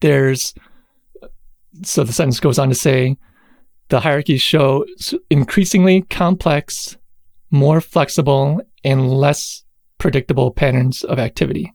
there's, 0.00 0.54
so 1.82 2.04
the 2.04 2.12
sentence 2.12 2.40
goes 2.40 2.58
on 2.58 2.68
to 2.68 2.74
say, 2.74 3.16
the 3.88 4.00
hierarchies 4.00 4.42
show 4.42 4.84
increasingly 5.30 6.02
complex, 6.02 6.96
more 7.50 7.80
flexible, 7.80 8.60
and 8.84 9.10
less 9.10 9.64
predictable 9.98 10.50
patterns 10.50 11.04
of 11.04 11.18
activity. 11.18 11.72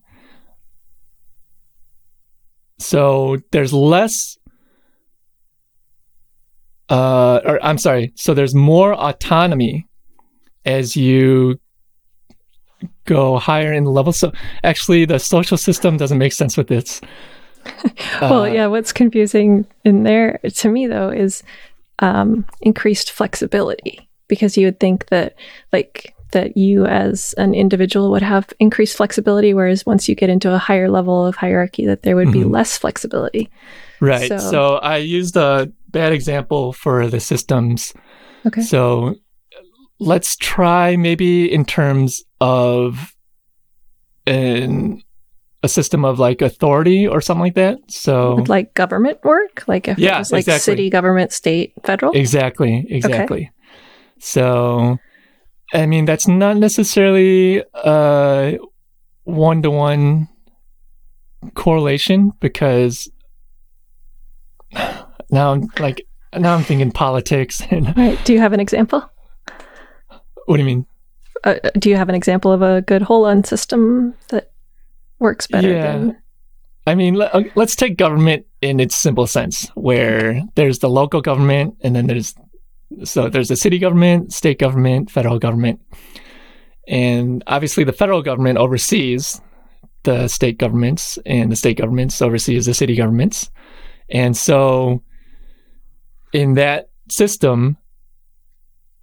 So 2.78 3.38
there's 3.52 3.72
less, 3.72 4.38
uh, 6.88 7.40
or 7.44 7.64
I'm 7.64 7.78
sorry, 7.78 8.12
so 8.16 8.34
there's 8.34 8.54
more 8.54 8.92
autonomy 8.94 9.86
as 10.66 10.96
you 10.96 11.58
go 13.06 13.38
higher 13.38 13.72
in 13.72 13.84
the 13.84 13.90
level. 13.90 14.12
So 14.12 14.32
actually, 14.62 15.04
the 15.06 15.18
social 15.18 15.56
system 15.56 15.96
doesn't 15.96 16.18
make 16.18 16.32
sense 16.32 16.56
with 16.56 16.68
this. 16.68 17.00
well, 18.20 18.42
Uh, 18.42 18.46
yeah, 18.46 18.66
what's 18.66 18.92
confusing 18.92 19.66
in 19.84 20.02
there 20.02 20.38
to 20.54 20.68
me 20.68 20.86
though 20.86 21.08
is 21.10 21.42
um, 22.00 22.44
increased 22.60 23.10
flexibility 23.12 24.08
because 24.28 24.56
you 24.56 24.66
would 24.66 24.78
think 24.78 25.06
that 25.08 25.34
like 25.72 26.14
that 26.32 26.56
you 26.56 26.84
as 26.86 27.32
an 27.38 27.54
individual 27.54 28.10
would 28.10 28.22
have 28.22 28.52
increased 28.60 28.96
flexibility 28.96 29.54
whereas 29.54 29.86
once 29.86 30.08
you 30.08 30.14
get 30.14 30.28
into 30.28 30.52
a 30.52 30.58
higher 30.58 30.90
level 30.90 31.24
of 31.24 31.36
hierarchy 31.36 31.86
that 31.86 32.02
there 32.02 32.16
would 32.16 32.30
be 32.32 32.40
Mhm. 32.40 32.50
less 32.52 32.76
flexibility. 32.76 33.48
Right. 34.00 34.28
So- 34.28 34.38
So, 34.38 34.74
I 34.76 34.98
used 34.98 35.36
a 35.36 35.70
bad 35.90 36.12
example 36.12 36.72
for 36.72 37.06
the 37.08 37.20
systems. 37.20 37.94
Okay. 38.46 38.60
So 38.60 39.14
let's 39.98 40.36
try 40.36 40.96
maybe 40.96 41.50
in 41.50 41.64
terms 41.64 42.22
of 42.40 43.14
an, 44.26 45.02
a 45.62 45.68
system 45.68 46.04
of 46.04 46.18
like 46.18 46.42
authority 46.42 47.06
or 47.06 47.20
something 47.20 47.40
like 47.42 47.54
that. 47.54 47.78
So 47.88 48.44
like 48.48 48.74
government 48.74 49.18
work? 49.24 49.64
Like 49.66 49.88
if 49.88 49.98
it 49.98 50.02
Yeah, 50.02 50.18
was 50.18 50.32
like 50.32 50.40
exactly. 50.40 50.60
city, 50.72 50.90
government, 50.90 51.32
state, 51.32 51.72
federal? 51.84 52.12
exactly, 52.14 52.86
exactly. 52.88 53.50
So 54.18 54.98
I 55.72 55.86
mean 55.86 56.04
that's 56.04 56.28
not 56.28 56.56
necessarily 56.56 57.62
a 57.74 58.58
one 59.24 59.62
to 59.62 59.70
one 59.70 60.28
correlation 61.54 62.32
because 62.40 63.10
now 65.30 65.52
I'm 65.52 65.68
like 65.78 66.06
now 66.36 66.54
I'm 66.54 66.64
thinking 66.64 66.90
politics 66.90 67.62
and 67.70 67.96
Right. 67.96 68.22
Do 68.24 68.32
you 68.32 68.40
have 68.40 68.52
an 68.52 68.60
example? 68.60 69.08
What 70.46 70.56
do 70.56 70.62
you 70.62 70.66
mean? 70.66 70.86
Uh, 71.44 71.56
do 71.78 71.90
you 71.90 71.96
have 71.96 72.08
an 72.08 72.14
example 72.14 72.50
of 72.52 72.62
a 72.62 72.82
good 72.82 73.02
Holon 73.02 73.46
system 73.46 74.14
that 74.30 74.50
works 75.18 75.46
better 75.46 75.70
Yeah. 75.70 75.82
than 75.82 76.16
I 76.88 76.94
mean, 76.94 77.14
let, 77.14 77.34
uh, 77.34 77.42
let's 77.56 77.74
take 77.74 77.96
government 77.96 78.46
in 78.62 78.78
its 78.78 78.94
simple 78.94 79.26
sense, 79.26 79.68
where 79.74 80.40
there's 80.54 80.78
the 80.78 80.88
local 80.88 81.20
government, 81.20 81.74
and 81.82 81.96
then 81.96 82.06
there's 82.06 82.34
so 83.02 83.28
there's 83.28 83.48
the 83.48 83.56
city 83.56 83.80
government, 83.80 84.32
state 84.32 84.60
government, 84.60 85.10
federal 85.10 85.40
government, 85.40 85.80
and 86.86 87.42
obviously 87.48 87.82
the 87.82 87.92
federal 87.92 88.22
government 88.22 88.56
oversees 88.58 89.40
the 90.04 90.28
state 90.28 90.58
governments, 90.58 91.18
and 91.26 91.50
the 91.50 91.56
state 91.56 91.76
governments 91.76 92.22
oversees 92.22 92.66
the 92.66 92.74
city 92.74 92.94
governments, 92.94 93.50
and 94.08 94.36
so 94.36 95.02
in 96.32 96.54
that 96.54 96.90
system, 97.10 97.76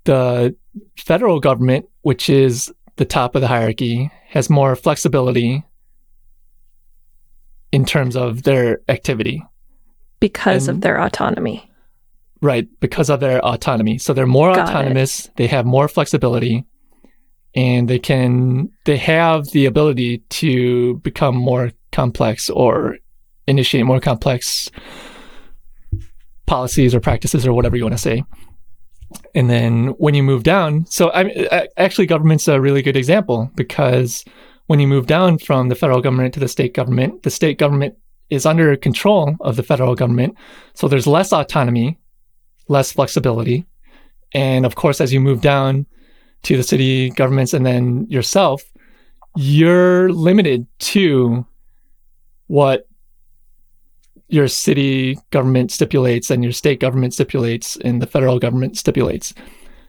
the 0.06 0.56
federal 0.98 1.40
government, 1.40 1.86
which 2.02 2.30
is 2.30 2.72
the 2.96 3.06
top 3.06 3.36
of 3.36 3.42
the 3.42 3.48
hierarchy, 3.48 4.12
has 4.28 4.50
more 4.50 4.76
flexibility 4.76 5.64
in 7.72 7.86
terms 7.86 8.16
of 8.16 8.44
their 8.44 8.80
activity. 8.90 9.44
because 10.20 10.70
And- 10.70 10.78
of 10.78 10.82
their 10.82 11.02
autonomy? 11.02 11.70
Right, 12.42 12.68
because 12.80 13.10
of 13.10 13.20
their 13.20 13.44
autonomy. 13.46 13.98
So 13.98 14.14
they're 14.14 14.26
more 14.26 14.54
Got 14.54 14.70
it. 14.70 14.72
autonomous, 14.72 15.30
they 15.36 15.48
have 15.48 15.66
more 15.66 15.88
flexibility, 15.90 16.64
and 17.56 17.90
they 17.90 18.00
can 18.00 18.70
they 18.86 18.96
have 18.98 19.48
the 19.52 19.66
ability 19.66 20.20
to 20.42 20.96
become 21.04 21.36
more 21.36 21.72
complex 21.92 22.50
or 22.50 22.98
initiate 23.48 23.86
more 23.86 24.00
complex 24.00 24.72
policies 26.46 26.94
or 26.96 27.00
practices 27.00 27.46
or 27.46 27.54
whatever 27.54 27.76
you 27.76 27.84
want 27.84 27.94
to 27.96 27.98
say. 28.02 28.24
And 29.36 29.50
then 29.50 29.88
when 29.98 30.14
you 30.14 30.24
move 30.24 30.44
down, 30.44 30.86
so 30.86 31.12
I 31.14 31.68
actually 31.78 32.06
government's 32.06 32.48
a 32.48 32.62
really 32.62 32.82
good 32.82 32.98
example 32.98 33.50
because 33.56 34.24
when 34.68 34.80
you 34.80 34.88
move 34.88 35.08
down 35.08 35.38
from 35.38 35.70
the 35.70 35.76
federal 35.76 36.02
government 36.02 36.34
to 36.36 36.40
the 36.40 36.48
state 36.48 36.74
government, 36.74 37.24
the 37.24 37.30
state 37.30 37.58
government 37.58 37.96
is 38.30 38.46
under 38.46 38.76
control 38.76 39.36
of 39.42 39.56
the 39.56 39.64
federal 39.64 39.96
government. 39.96 40.36
So 40.74 40.88
there's 40.88 41.08
less 41.08 41.34
autonomy, 41.34 42.00
less 42.68 42.92
flexibility. 42.92 43.66
And 44.34 44.66
of 44.66 44.76
course, 44.76 45.02
as 45.02 45.14
you 45.14 45.20
move 45.20 45.42
down 45.42 45.86
to 46.44 46.58
the 46.58 46.64
city 46.64 47.10
governments 47.12 47.54
and 47.54 47.66
then 47.66 48.08
yourself, 48.10 48.64
you're 49.36 50.12
limited 50.12 50.68
to 50.80 51.46
what 52.48 52.88
your 54.28 54.48
city 54.48 55.18
government 55.32 55.72
stipulates 55.72 56.32
and 56.32 56.44
your 56.44 56.54
state 56.54 56.80
government 56.80 57.14
stipulates 57.14 57.76
and 57.78 58.02
the 58.02 58.08
federal 58.08 58.40
government 58.40 58.78
stipulates. 58.78 59.34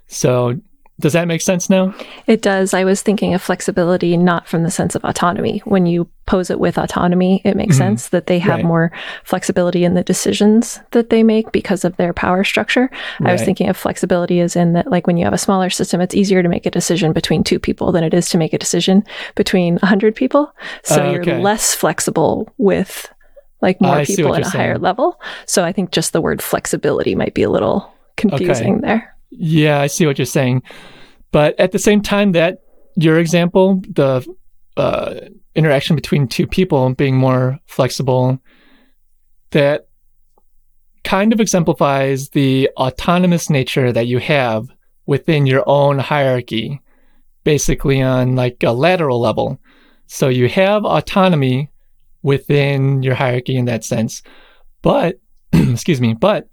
So 0.06 0.60
does 1.00 1.12
that 1.14 1.26
make 1.26 1.40
sense 1.40 1.68
now? 1.68 1.92
It 2.28 2.40
does. 2.40 2.72
I 2.72 2.84
was 2.84 3.02
thinking 3.02 3.34
of 3.34 3.42
flexibility 3.42 4.16
not 4.16 4.46
from 4.46 4.62
the 4.62 4.70
sense 4.70 4.94
of 4.94 5.04
autonomy. 5.04 5.58
When 5.64 5.86
you 5.86 6.08
pose 6.26 6.50
it 6.50 6.60
with 6.60 6.78
autonomy, 6.78 7.42
it 7.44 7.56
makes 7.56 7.74
mm-hmm. 7.74 7.88
sense 7.88 8.08
that 8.10 8.28
they 8.28 8.38
have 8.38 8.56
right. 8.56 8.64
more 8.64 8.92
flexibility 9.24 9.84
in 9.84 9.94
the 9.94 10.04
decisions 10.04 10.80
that 10.92 11.10
they 11.10 11.24
make 11.24 11.50
because 11.50 11.84
of 11.84 11.96
their 11.96 12.12
power 12.12 12.44
structure. 12.44 12.88
Right. 13.18 13.30
I 13.30 13.32
was 13.32 13.42
thinking 13.42 13.68
of 13.68 13.76
flexibility 13.76 14.38
as 14.38 14.54
in 14.54 14.74
that, 14.74 14.86
like 14.86 15.08
when 15.08 15.16
you 15.16 15.24
have 15.24 15.34
a 15.34 15.38
smaller 15.38 15.68
system, 15.68 16.00
it's 16.00 16.14
easier 16.14 16.44
to 16.44 16.48
make 16.48 16.64
a 16.64 16.70
decision 16.70 17.12
between 17.12 17.42
two 17.42 17.58
people 17.58 17.90
than 17.90 18.04
it 18.04 18.14
is 18.14 18.28
to 18.30 18.38
make 18.38 18.52
a 18.52 18.58
decision 18.58 19.02
between 19.34 19.74
100 19.78 20.14
people. 20.14 20.54
So 20.84 21.02
uh, 21.02 21.06
okay. 21.06 21.32
you're 21.32 21.40
less 21.40 21.74
flexible 21.74 22.52
with 22.56 23.12
like 23.64 23.80
more 23.80 23.96
I 23.96 24.04
people 24.04 24.34
at 24.34 24.42
a 24.42 24.44
saying. 24.44 24.64
higher 24.64 24.78
level. 24.78 25.18
So 25.46 25.64
I 25.64 25.72
think 25.72 25.90
just 25.90 26.12
the 26.12 26.20
word 26.20 26.42
flexibility 26.42 27.14
might 27.14 27.34
be 27.34 27.42
a 27.42 27.50
little 27.50 27.90
confusing 28.16 28.74
okay. 28.74 28.86
there. 28.86 29.16
Yeah, 29.30 29.80
I 29.80 29.88
see 29.88 30.06
what 30.06 30.18
you're 30.18 30.26
saying. 30.26 30.62
But 31.32 31.58
at 31.58 31.72
the 31.72 31.78
same 31.78 32.02
time, 32.02 32.32
that 32.32 32.58
your 32.94 33.18
example, 33.18 33.80
the 33.88 34.24
uh, 34.76 35.14
interaction 35.54 35.96
between 35.96 36.28
two 36.28 36.46
people 36.46 36.94
being 36.94 37.16
more 37.16 37.58
flexible, 37.66 38.38
that 39.50 39.88
kind 41.04 41.32
of 41.32 41.40
exemplifies 41.40 42.28
the 42.30 42.70
autonomous 42.76 43.48
nature 43.48 43.92
that 43.92 44.06
you 44.06 44.18
have 44.18 44.68
within 45.06 45.46
your 45.46 45.64
own 45.66 45.98
hierarchy, 45.98 46.80
basically 47.44 48.02
on 48.02 48.36
like 48.36 48.62
a 48.62 48.72
lateral 48.72 49.20
level. 49.20 49.58
So 50.06 50.28
you 50.28 50.48
have 50.50 50.84
autonomy 50.84 51.70
within 52.24 53.02
your 53.02 53.14
hierarchy 53.14 53.54
in 53.54 53.66
that 53.66 53.84
sense. 53.84 54.22
But, 54.82 55.20
excuse 55.52 56.00
me, 56.00 56.14
but 56.14 56.48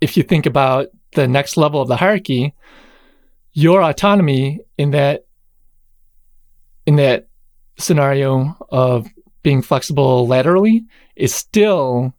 if 0.00 0.16
you 0.16 0.22
think 0.22 0.46
about 0.46 0.86
the 1.12 1.28
next 1.28 1.58
level 1.58 1.82
of 1.82 1.88
the 1.88 1.96
hierarchy, 1.96 2.54
your 3.52 3.82
autonomy 3.82 4.60
in 4.78 4.92
that 4.92 5.26
in 6.86 6.96
that 6.96 7.28
scenario 7.78 8.56
of 8.70 9.06
being 9.42 9.62
flexible 9.62 10.26
laterally 10.26 10.84
is 11.16 11.34
still 11.34 12.14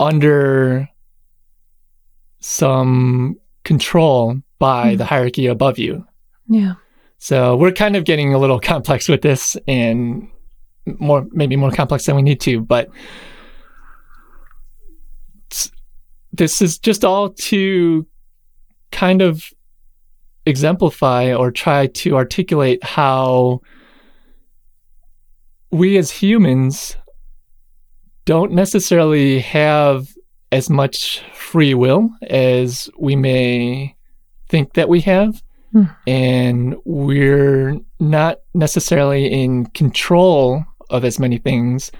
under 0.00 0.88
some 2.40 3.36
control 3.64 4.36
by 4.58 4.94
mm. 4.94 4.98
the 4.98 5.04
hierarchy 5.04 5.46
above 5.46 5.78
you. 5.78 6.04
Yeah. 6.48 6.74
So 7.18 7.56
we're 7.56 7.72
kind 7.72 7.96
of 7.96 8.04
getting 8.04 8.34
a 8.34 8.38
little 8.38 8.60
complex 8.74 9.08
with 9.08 9.22
this 9.22 9.56
and 9.66 10.28
more 10.98 11.26
maybe 11.32 11.56
more 11.56 11.70
complex 11.70 12.06
than 12.06 12.16
we 12.16 12.22
need 12.22 12.40
to, 12.40 12.60
but 12.60 12.88
this 16.32 16.62
is 16.62 16.78
just 16.78 17.04
all 17.04 17.30
to 17.30 18.06
kind 18.92 19.22
of 19.22 19.44
exemplify 20.46 21.32
or 21.32 21.50
try 21.50 21.86
to 21.88 22.16
articulate 22.16 22.82
how 22.82 23.60
we 25.70 25.98
as 25.98 26.10
humans 26.10 26.96
don't 28.24 28.52
necessarily 28.52 29.40
have 29.40 30.08
as 30.52 30.70
much 30.70 31.22
free 31.34 31.74
will 31.74 32.10
as 32.22 32.88
we 32.98 33.16
may 33.16 33.94
think 34.48 34.74
that 34.74 34.88
we 34.88 35.00
have. 35.00 35.42
Hmm. 35.72 35.84
And 36.06 36.76
we're 36.86 37.78
not 38.00 38.38
necessarily 38.54 39.26
in 39.26 39.66
control 39.66 40.64
of 40.90 41.04
as 41.04 41.18
many 41.18 41.38
things 41.38 41.90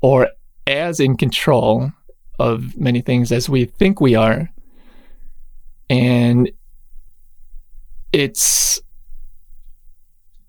or 0.00 0.28
as 0.66 1.00
in 1.00 1.16
control 1.16 1.90
of 2.38 2.76
many 2.76 3.00
things 3.00 3.32
as 3.32 3.48
we 3.48 3.64
think 3.64 4.00
we 4.00 4.14
are. 4.14 4.50
And 5.88 6.50
it's 8.12 8.80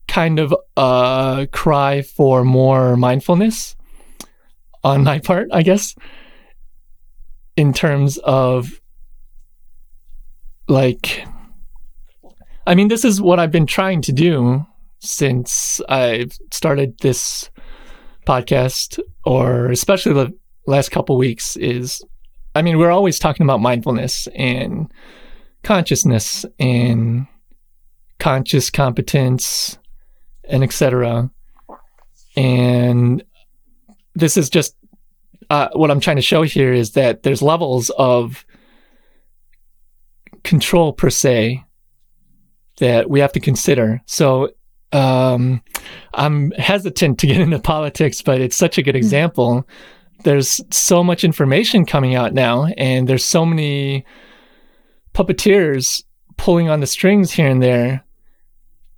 kind 0.08 0.40
of 0.40 0.54
a 0.78 1.48
cry 1.52 2.02
for 2.02 2.44
more 2.44 2.96
mindfulness 2.96 3.76
on 4.84 5.04
my 5.04 5.20
part, 5.20 5.48
I 5.52 5.64
guess, 5.64 5.96
in 7.56 7.74
terms 7.74 8.18
of 8.20 8.80
like, 10.68 11.26
I 12.66 12.76
mean, 12.76 12.88
this 12.88 13.04
is 13.04 13.22
what 13.22 13.40
I've 13.40 13.52
been 13.52 13.66
trying 13.66 14.02
to 14.04 14.12
do 14.12 14.66
since 15.04 15.82
I've 15.90 16.32
started 16.52 16.98
this 17.00 17.50
podcast, 18.26 19.00
or 19.26 19.70
especially 19.70 20.14
the 20.14 20.34
last 20.66 20.90
couple 20.90 21.18
weeks, 21.18 21.56
is 21.58 22.02
I 22.56 22.62
mean, 22.62 22.78
we're 22.78 22.92
always 22.92 23.20
talking 23.20 23.44
about 23.44 23.62
mindfulness 23.62 24.28
and 24.36 24.92
consciousness 25.64 26.46
and 26.60 27.28
conscious 28.20 28.70
competence 28.70 29.78
and 30.46 30.64
etc. 30.64 31.32
And 32.36 33.24
this 34.16 34.38
is 34.38 34.50
just 34.50 34.76
uh, 35.50 35.70
what 35.74 35.92
I'm 35.92 36.00
trying 36.00 36.16
to 36.18 36.22
show 36.22 36.44
here 36.44 36.72
is 36.72 36.92
that 36.92 37.24
there's 37.24 37.42
levels 37.42 37.90
of 37.92 38.46
control 40.44 40.94
per 40.94 41.10
se 41.10 41.64
that 42.80 43.10
we 43.10 43.20
have 43.20 43.34
to 43.34 43.40
consider. 43.40 44.02
So 44.06 44.50
um, 44.94 45.62
I'm 46.14 46.52
hesitant 46.52 47.20
to 47.20 47.28
get 47.28 47.42
into 47.42 47.60
politics, 47.60 48.22
but 48.22 48.40
it's 48.40 48.56
such 48.56 48.78
a 48.78 48.84
good 48.84 48.96
hmm. 48.96 49.00
example. 49.00 49.68
There's 50.24 50.62
so 50.70 51.04
much 51.04 51.24
information 51.24 51.86
coming 51.86 52.16
out 52.16 52.34
now, 52.34 52.68
and 52.78 53.08
there's 53.08 53.26
so 53.26 53.46
many 53.46 54.06
puppeteers 55.14 56.04
pulling 56.38 56.70
on 56.70 56.80
the 56.80 56.88
strings 56.88 57.32
here 57.32 57.48
and 57.48 57.62
there. 57.62 58.06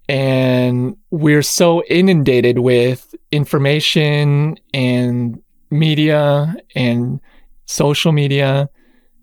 And 0.07 0.97
we're 1.09 1.41
so 1.41 1.83
inundated 1.85 2.59
with 2.59 3.15
information 3.31 4.57
and 4.71 5.41
media 5.71 6.55
and 6.75 7.19
social 7.65 8.11
media 8.11 8.69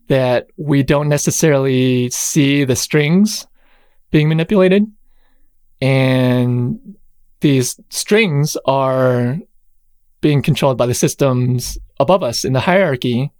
that 0.09 0.49
we 0.57 0.83
don't 0.83 1.09
necessarily 1.09 2.11
see 2.11 2.65
the 2.65 2.75
strings 2.75 3.47
being 4.11 4.29
manipulated. 4.29 4.85
And 5.83 6.95
these 7.41 7.79
strings 7.91 8.57
are 8.67 9.37
being 10.21 10.41
controlled 10.41 10.79
by 10.79 10.87
the 10.87 10.95
systems 10.95 11.77
above 11.99 12.23
us 12.23 12.45
in 12.45 12.53
the 12.53 12.61
hierarchy. 12.61 13.33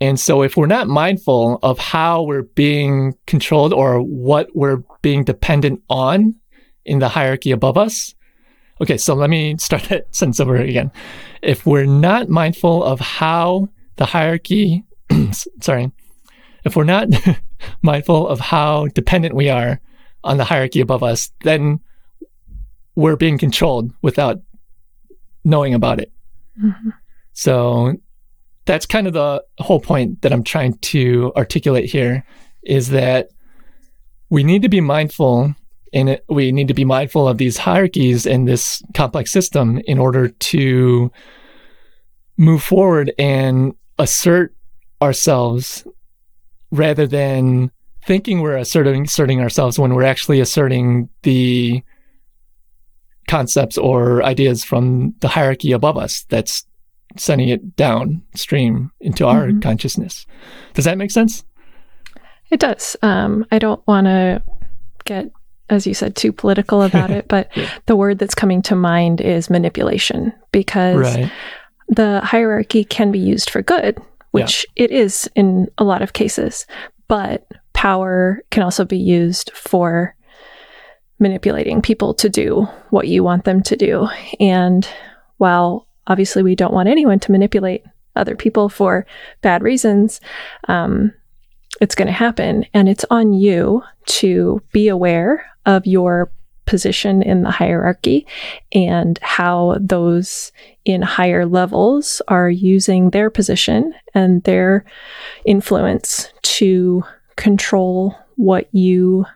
And 0.00 0.18
so, 0.18 0.42
if 0.42 0.56
we're 0.56 0.66
not 0.66 0.88
mindful 0.88 1.58
of 1.62 1.78
how 1.78 2.22
we're 2.22 2.42
being 2.42 3.12
controlled 3.26 3.74
or 3.74 4.00
what 4.00 4.48
we're 4.54 4.82
being 5.02 5.24
dependent 5.24 5.82
on 5.90 6.36
in 6.86 7.00
the 7.00 7.10
hierarchy 7.10 7.50
above 7.50 7.76
us, 7.76 8.14
okay, 8.80 8.96
so 8.96 9.14
let 9.14 9.28
me 9.28 9.56
start 9.58 9.82
that 9.90 10.06
sentence 10.14 10.40
over 10.40 10.56
again. 10.56 10.90
If 11.42 11.66
we're 11.66 11.84
not 11.84 12.30
mindful 12.30 12.82
of 12.82 12.98
how 12.98 13.68
the 13.96 14.06
hierarchy, 14.06 14.84
sorry, 15.60 15.92
if 16.64 16.76
we're 16.76 16.84
not 16.84 17.08
mindful 17.82 18.26
of 18.26 18.40
how 18.40 18.86
dependent 18.88 19.34
we 19.34 19.50
are 19.50 19.82
on 20.24 20.38
the 20.38 20.44
hierarchy 20.44 20.80
above 20.80 21.02
us, 21.02 21.30
then 21.44 21.78
we're 22.96 23.16
being 23.16 23.38
controlled 23.38 23.92
without 24.02 24.40
knowing 25.44 25.74
about 25.74 26.00
it. 26.00 26.10
Mm-hmm. 26.60 26.90
So 27.32 27.94
that's 28.64 28.86
kind 28.86 29.06
of 29.06 29.12
the 29.12 29.44
whole 29.58 29.80
point 29.80 30.22
that 30.22 30.32
I'm 30.32 30.44
trying 30.44 30.78
to 30.78 31.32
articulate 31.36 31.90
here 31.90 32.24
is 32.62 32.90
that 32.90 33.28
we 34.30 34.42
need 34.42 34.62
to 34.62 34.68
be 34.68 34.80
mindful 34.80 35.54
and 35.92 36.20
we 36.28 36.50
need 36.50 36.68
to 36.68 36.74
be 36.74 36.84
mindful 36.84 37.28
of 37.28 37.38
these 37.38 37.56
hierarchies 37.56 38.26
in 38.26 38.46
this 38.46 38.82
complex 38.94 39.30
system 39.30 39.80
in 39.86 39.98
order 39.98 40.28
to 40.28 41.12
move 42.36 42.62
forward 42.62 43.12
and 43.18 43.74
assert 43.98 44.54
ourselves 45.00 45.86
rather 46.72 47.06
than 47.06 47.70
thinking 48.06 48.40
we're 48.40 48.56
asserting, 48.56 49.04
asserting 49.04 49.40
ourselves 49.40 49.78
when 49.78 49.94
we're 49.94 50.02
actually 50.04 50.40
asserting 50.40 51.08
the 51.22 51.82
concepts 53.28 53.78
or 53.78 54.22
ideas 54.22 54.62
from 54.64 55.14
the 55.20 55.28
hierarchy 55.28 55.72
above 55.72 55.96
us 55.96 56.24
that's 56.28 56.66
sending 57.16 57.48
it 57.48 57.76
downstream 57.76 58.90
into 59.00 59.26
our 59.26 59.46
Mhm. 59.48 59.62
consciousness. 59.62 60.26
Does 60.74 60.84
that 60.84 60.98
make 60.98 61.10
sense? 61.10 61.44
It 62.50 62.60
does. 62.60 62.96
Um, 63.02 63.46
I 63.50 63.58
don't 63.58 63.84
want 63.86 64.06
to 64.06 64.42
get, 65.04 65.30
as 65.70 65.86
you 65.86 65.94
said, 65.94 66.16
too 66.16 66.32
political 66.32 66.82
about 66.82 67.10
it, 67.18 67.26
but 67.28 67.48
Yeah. 67.56 67.70
the 67.86 67.96
word 67.96 68.18
that's 68.18 68.34
coming 68.34 68.60
to 68.62 68.74
mind 68.76 69.20
is 69.20 69.48
manipulation 69.48 70.32
because 70.52 70.96
Right. 70.96 71.30
the 71.88 72.20
hierarchy 72.20 72.84
can 72.84 73.10
be 73.10 73.18
used 73.18 73.48
for 73.48 73.62
good, 73.62 73.96
which 74.32 74.66
it 74.76 74.90
is 74.90 75.30
in 75.34 75.68
a 75.78 75.84
lot 75.84 76.02
of 76.02 76.12
cases, 76.12 76.66
but 77.08 77.46
power 77.84 78.42
can 78.50 78.62
also 78.62 78.82
be 78.82 78.96
used 78.96 79.50
for 79.52 80.16
manipulating 81.18 81.82
people 81.82 82.14
to 82.14 82.30
do 82.30 82.66
what 82.88 83.08
you 83.08 83.22
want 83.22 83.44
them 83.44 83.62
to 83.62 83.76
do. 83.76 84.08
And 84.40 84.88
while 85.36 85.86
obviously 86.06 86.42
we 86.42 86.54
don't 86.54 86.72
want 86.72 86.88
anyone 86.88 87.20
to 87.20 87.30
manipulate 87.30 87.84
other 88.16 88.36
people 88.36 88.70
for 88.70 89.06
bad 89.42 89.62
reasons, 89.62 90.22
um, 90.66 91.12
it's 91.78 91.94
going 91.94 92.06
to 92.06 92.12
happen. 92.12 92.64
And 92.72 92.88
it's 92.88 93.04
on 93.10 93.34
you 93.34 93.82
to 94.06 94.62
be 94.72 94.88
aware 94.88 95.44
of 95.66 95.84
your 95.84 96.32
position 96.64 97.20
in 97.20 97.42
the 97.42 97.50
hierarchy 97.50 98.26
and 98.72 99.18
how 99.20 99.76
those 99.78 100.52
in 100.86 101.02
higher 101.02 101.44
levels 101.44 102.22
are 102.28 102.48
using 102.48 103.10
their 103.10 103.28
position 103.28 103.92
and 104.14 104.42
their 104.44 104.86
influence 105.44 106.32
to 106.40 107.04
control 107.36 108.16
what 108.36 108.68
you 108.74 109.26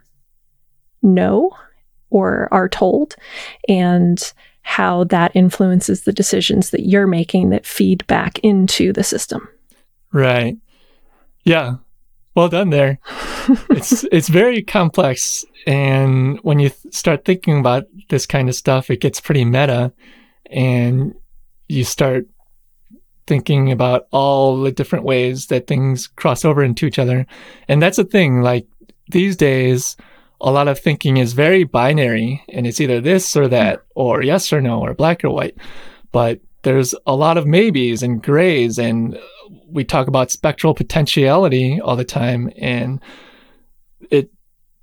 know 1.02 1.56
or 2.10 2.48
are 2.50 2.68
told 2.68 3.14
and 3.68 4.32
how 4.62 5.04
that 5.04 5.32
influences 5.34 6.02
the 6.02 6.12
decisions 6.12 6.70
that 6.70 6.86
you're 6.86 7.06
making 7.06 7.50
that 7.50 7.66
feed 7.66 8.06
back 8.06 8.38
into 8.40 8.92
the 8.92 9.04
system. 9.04 9.48
Right. 10.12 10.56
Yeah. 11.44 11.76
Well 12.34 12.48
done 12.48 12.70
there. 12.70 12.98
it's 13.70 14.04
it's 14.12 14.28
very 14.28 14.62
complex 14.62 15.44
and 15.66 16.38
when 16.42 16.58
you 16.58 16.68
th- 16.68 16.94
start 16.94 17.24
thinking 17.24 17.58
about 17.58 17.84
this 18.10 18.26
kind 18.26 18.48
of 18.48 18.54
stuff 18.54 18.90
it 18.90 19.00
gets 19.00 19.20
pretty 19.20 19.44
meta 19.44 19.90
and 20.50 21.14
you 21.68 21.82
start 21.82 22.26
thinking 23.28 23.70
about 23.70 24.08
all 24.10 24.60
the 24.60 24.72
different 24.72 25.04
ways 25.04 25.46
that 25.46 25.66
things 25.68 26.06
cross 26.06 26.44
over 26.44 26.64
into 26.64 26.86
each 26.86 26.98
other. 26.98 27.26
And 27.68 27.80
that's 27.80 27.98
a 27.98 28.04
thing 28.04 28.40
like 28.40 28.66
these 29.10 29.36
days 29.36 29.96
a 30.40 30.50
lot 30.50 30.68
of 30.68 30.78
thinking 30.78 31.16
is 31.16 31.32
very 31.32 31.64
binary 31.64 32.42
and 32.48 32.66
it's 32.66 32.80
either 32.80 33.00
this 33.00 33.36
or 33.36 33.48
that 33.48 33.82
or 33.94 34.22
yes 34.22 34.52
or 34.52 34.60
no 34.60 34.80
or 34.80 34.94
black 34.94 35.24
or 35.24 35.30
white. 35.30 35.56
But 36.12 36.40
there's 36.62 36.94
a 37.06 37.14
lot 37.14 37.36
of 37.36 37.46
maybes 37.46 38.02
and 38.02 38.22
grays 38.22 38.78
and 38.78 39.18
we 39.66 39.84
talk 39.84 40.08
about 40.08 40.30
spectral 40.30 40.74
potentiality 40.74 41.80
all 41.80 41.96
the 41.96 42.04
time 42.04 42.50
and 42.56 43.00
it 44.10 44.30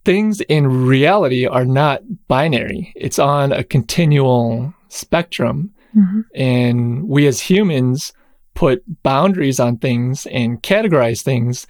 things 0.04 0.42
in 0.42 0.86
reality 0.88 1.46
are 1.46 1.66
not 1.66 2.02
binary 2.28 2.94
it's 2.96 3.20
on 3.20 3.52
a 3.52 3.64
continual 3.64 4.74
spectrum 4.90 5.72
mm-hmm. 5.96 6.22
and 6.36 7.08
we 7.08 7.28
as 7.28 7.40
humans 7.42 8.14
put 8.56 8.84
boundaries 9.04 9.60
on 9.60 9.78
things 9.78 10.26
and 10.28 10.64
categorize 10.64 11.22
things 11.22 11.68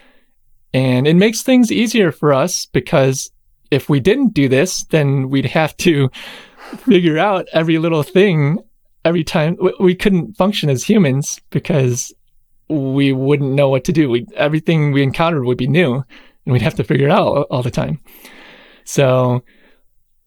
and 0.74 1.08
it 1.08 1.16
makes 1.16 1.42
things 1.42 1.72
easier 1.72 2.12
for 2.12 2.34
us 2.34 2.66
because 2.66 3.32
if 3.72 3.90
we 3.90 4.00
didn't 4.00 4.34
do 4.34 4.48
this 4.48 4.84
then 4.86 5.30
we'd 5.30 5.46
have 5.46 5.76
to 5.78 6.10
figure 6.78 7.18
out 7.18 7.48
every 7.52 7.78
little 7.78 8.04
thing 8.04 8.60
every 9.04 9.24
time 9.24 9.58
we- 9.80 9.96
couldn't 9.96 10.36
function 10.36 10.70
as 10.70 10.84
humans 10.84 11.40
because 11.52 12.14
we 12.68 13.14
wouldn't 13.14 13.54
know 13.54 13.70
what 13.70 13.84
to 13.84 13.94
do. 13.94 14.10
We, 14.10 14.26
everything 14.36 14.92
we 14.92 15.04
encountered 15.04 15.46
would 15.46 15.58
be 15.58 15.68
new 15.68 15.94
and 16.46 16.54
we'd 16.54 16.64
have 16.64 16.76
to 16.76 16.84
figure 16.84 17.08
it 17.08 17.12
out 17.12 17.48
all 17.52 17.62
the 17.62 17.70
time. 17.70 18.02
So 18.84 19.44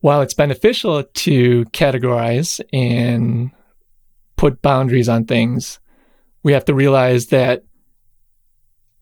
while 0.01 0.21
it's 0.21 0.35
beneficial 0.35 1.03
to 1.03 1.65
categorize 1.67 2.61
and 2.73 3.51
put 4.37 4.63
boundaries 4.63 5.09
on 5.09 5.25
things, 5.25 5.81
we 6.49 6.55
have 6.55 6.65
to 6.65 6.73
realize 6.73 7.27
that 7.27 7.63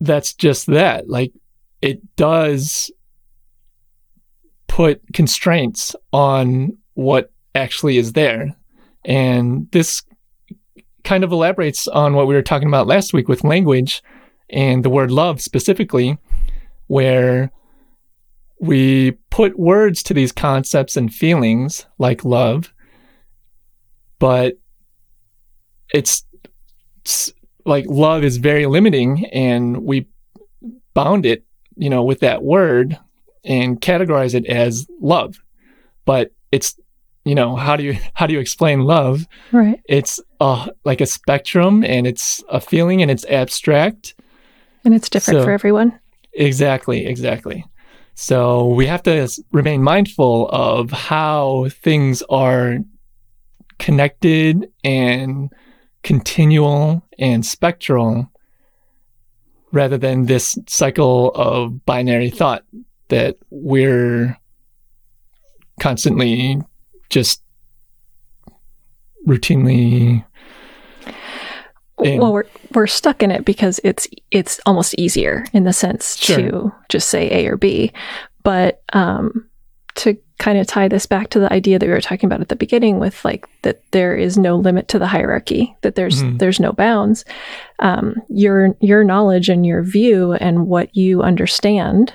that's 0.01 0.33
just 0.33 0.65
that. 0.65 1.07
Like 1.07 1.31
it 1.81 2.01
does 2.17 2.91
put 4.67 5.01
constraints 5.13 5.95
on 6.11 6.77
what 6.95 7.31
actually 7.55 7.97
is 7.97 8.11
there. 8.11 8.53
And 9.05 9.71
this 9.71 10.03
kind 11.05 11.23
of 11.23 11.31
elaborates 11.31 11.87
on 11.87 12.15
what 12.15 12.27
we 12.27 12.35
were 12.35 12.41
talking 12.41 12.67
about 12.67 12.85
last 12.85 13.13
week 13.13 13.29
with 13.29 13.45
language 13.45 14.03
and 14.49 14.83
the 14.83 14.89
word 14.89 15.09
love 15.09 15.39
specifically, 15.39 16.17
where 16.87 17.49
we 18.59 19.11
put 19.29 19.57
words 19.57 20.03
to 20.03 20.13
these 20.13 20.33
concepts 20.33 20.97
and 20.97 21.13
feelings 21.13 21.85
like 21.97 22.25
love, 22.25 22.73
but 24.19 24.57
it's, 25.93 26.25
it's 27.05 27.31
like 27.67 27.85
love 27.87 28.23
is 28.23 28.37
very 28.37 28.65
limiting 28.65 29.25
and 29.27 29.83
we 29.83 30.07
bound 30.93 31.25
it, 31.25 31.43
you 31.75 31.89
know, 31.89 32.03
with 32.03 32.21
that 32.21 32.41
word 32.43 32.97
and 33.43 33.79
categorize 33.79 34.33
it 34.33 34.45
as 34.47 34.87
love. 35.01 35.39
But 36.05 36.31
it's, 36.51 36.79
you 37.25 37.35
know, 37.35 37.55
how 37.55 37.75
do 37.75 37.83
you 37.83 37.97
how 38.13 38.25
do 38.25 38.33
you 38.33 38.39
explain 38.39 38.81
love? 38.81 39.27
Right. 39.51 39.79
it's 39.87 40.19
uh, 40.39 40.69
like 40.85 41.01
a 41.01 41.05
spectrum 41.05 41.83
and 41.83 42.07
it's 42.07 42.43
a 42.49 42.61
feeling 42.61 43.01
and 43.01 43.11
it's 43.11 43.25
abstract. 43.25 44.15
And 44.85 44.93
it's 44.95 45.09
different 45.09 45.39
So- 45.39 45.43
for 45.45 45.51
everyone. 45.51 45.99
Exactly, 46.33 47.05
exactly. 47.07 47.65
So 48.13 48.67
we 48.67 48.85
have 48.87 49.03
to 49.03 49.27
remain 49.51 49.83
mindful 49.83 50.49
of 50.49 50.91
how 50.91 51.67
things 51.69 52.23
are 52.29 52.77
connected 53.79 54.71
and 54.83 55.51
continual 56.03 57.05
and 57.19 57.45
spectral 57.45 58.31
rather 59.71 59.97
than 59.97 60.25
this 60.25 60.57
cycle 60.67 61.31
of 61.35 61.85
binary 61.85 62.29
thought 62.29 62.63
that 63.09 63.37
we're 63.49 64.37
constantly 65.79 66.61
just 67.09 67.41
routinely 69.27 70.23
in. 72.03 72.19
well, 72.19 72.31
we're 72.33 72.45
we're 72.73 72.87
stuck 72.87 73.21
in 73.23 73.31
it 73.31 73.43
because 73.43 73.79
it's 73.83 74.07
it's 74.31 74.59
almost 74.65 74.93
easier 74.95 75.45
in 75.53 75.63
the 75.63 75.73
sense 75.73 76.17
Sure. 76.17 76.37
to 76.37 76.75
just 76.89 77.09
say 77.09 77.29
A 77.31 77.47
or 77.47 77.57
B. 77.57 77.91
But 78.43 78.81
um, 78.93 79.47
to 79.97 80.17
kind 80.39 80.57
of 80.57 80.67
tie 80.67 80.87
this 80.87 81.05
back 81.05 81.29
to 81.31 81.39
the 81.39 81.51
idea 81.51 81.79
that 81.79 81.85
we 81.85 81.91
were 81.91 82.01
talking 82.01 82.27
about 82.27 82.41
at 82.41 82.49
the 82.49 82.55
beginning, 82.55 82.99
with 82.99 83.23
like 83.25 83.45
that 83.63 83.81
there 83.91 84.15
is 84.15 84.37
no 84.37 84.55
limit 84.55 84.87
to 84.89 84.99
the 84.99 85.07
hierarchy, 85.07 85.75
that 85.81 85.95
there's 85.95 86.23
Mhm. 86.23 86.39
there's 86.39 86.59
no 86.59 86.71
bounds. 86.71 87.25
Um, 87.79 88.15
your 88.29 88.75
your 88.79 89.03
knowledge 89.03 89.49
and 89.49 89.65
your 89.65 89.83
view 89.83 90.33
and 90.33 90.67
what 90.67 90.95
you 90.95 91.21
understand, 91.23 92.13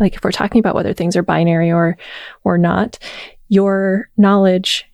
like 0.00 0.14
if 0.14 0.24
we're 0.24 0.32
talking 0.32 0.58
about 0.60 0.74
whether 0.74 0.92
things 0.92 1.16
are 1.16 1.22
binary 1.22 1.70
or 1.70 1.96
or 2.44 2.58
not, 2.58 2.98
your 3.48 4.08
knowledge 4.16 4.86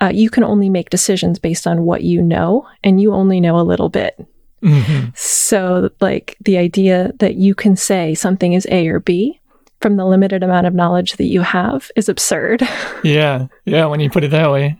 uh, 0.00 0.10
you 0.12 0.28
can 0.28 0.42
only 0.42 0.68
make 0.68 0.90
decisions 0.90 1.38
based 1.38 1.66
on 1.68 1.84
what 1.84 2.02
you 2.02 2.20
know, 2.20 2.66
and 2.82 3.00
you 3.00 3.12
only 3.14 3.40
know 3.40 3.58
a 3.58 3.62
little 3.62 3.88
bit. 3.88 4.14
Mhm. 4.62 5.16
So, 5.16 5.88
like 6.00 6.36
the 6.44 6.58
idea 6.58 7.12
that 7.20 7.36
you 7.36 7.54
can 7.54 7.76
say 7.76 8.12
something 8.14 8.54
is 8.54 8.66
A 8.72 8.88
or 8.88 8.98
B 8.98 9.38
from 9.84 9.96
the 9.96 10.06
limited 10.06 10.42
amount 10.42 10.66
of 10.66 10.72
knowledge 10.72 11.12
that 11.18 11.26
you 11.26 11.42
have 11.42 11.90
is 11.94 12.08
absurd. 12.08 12.62
Yeah, 13.04 13.48
yeah, 13.66 13.84
when 13.84 14.00
you 14.00 14.08
put 14.08 14.24
it 14.24 14.30
that 14.30 14.50
way. 14.50 14.78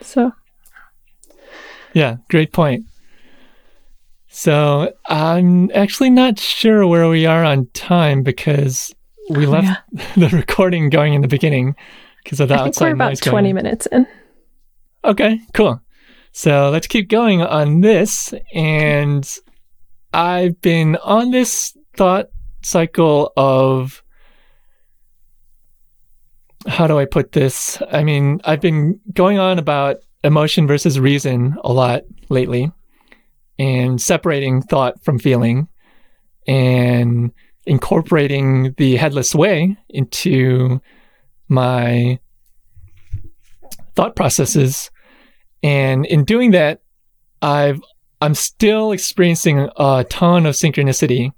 so, 0.00 0.32
Yeah, 1.92 2.16
great 2.30 2.50
point. 2.50 2.86
So 4.28 4.94
I'm 5.06 5.70
actually 5.74 6.08
not 6.08 6.38
sure 6.38 6.86
where 6.86 7.10
we 7.10 7.26
are 7.26 7.44
on 7.44 7.66
time 7.74 8.22
because 8.22 8.94
we 9.28 9.46
Oh, 9.46 9.50
left 9.50 9.82
yeah. 9.92 10.06
the 10.16 10.34
recording 10.34 10.88
going 10.88 11.12
in 11.12 11.20
the 11.20 11.28
beginning 11.28 11.74
because 12.24 12.40
of 12.40 12.48
the 12.48 12.54
I 12.54 12.64
think 12.64 12.80
we're 12.80 12.92
about 12.94 13.08
noise 13.10 13.20
20 13.20 13.50
on. 13.50 13.54
minutes 13.54 13.84
in. 13.92 14.06
Okay, 15.04 15.40
cool. 15.52 15.82
So 16.32 16.70
let's 16.70 16.86
keep 16.86 17.10
going 17.10 17.42
on 17.42 17.82
this. 17.82 18.32
And 18.54 19.30
I've 20.14 20.58
been 20.62 20.96
on 20.96 21.32
this 21.32 21.76
thought 21.98 22.28
cycle 22.62 23.30
of 23.36 24.02
how 26.66 26.86
do 26.86 26.98
I 26.98 27.04
put 27.04 27.32
this? 27.32 27.80
I 27.90 28.04
mean, 28.04 28.40
I've 28.44 28.60
been 28.60 29.00
going 29.12 29.38
on 29.38 29.58
about 29.58 29.98
emotion 30.24 30.66
versus 30.66 30.98
reason 30.98 31.56
a 31.62 31.72
lot 31.72 32.02
lately 32.28 32.72
and 33.58 34.00
separating 34.00 34.62
thought 34.62 35.02
from 35.04 35.18
feeling 35.18 35.68
and 36.46 37.32
incorporating 37.66 38.74
the 38.76 38.96
headless 38.96 39.34
way 39.34 39.76
into 39.88 40.80
my 41.48 42.18
thought 43.94 44.14
processes. 44.14 44.90
And 45.62 46.06
in 46.06 46.24
doing 46.24 46.52
that, 46.52 46.82
I've 47.42 47.80
I'm 48.20 48.34
still 48.34 48.92
experiencing 48.92 49.68
a 49.76 50.06
ton 50.08 50.46
of 50.46 50.54
synchronicity. 50.54 51.32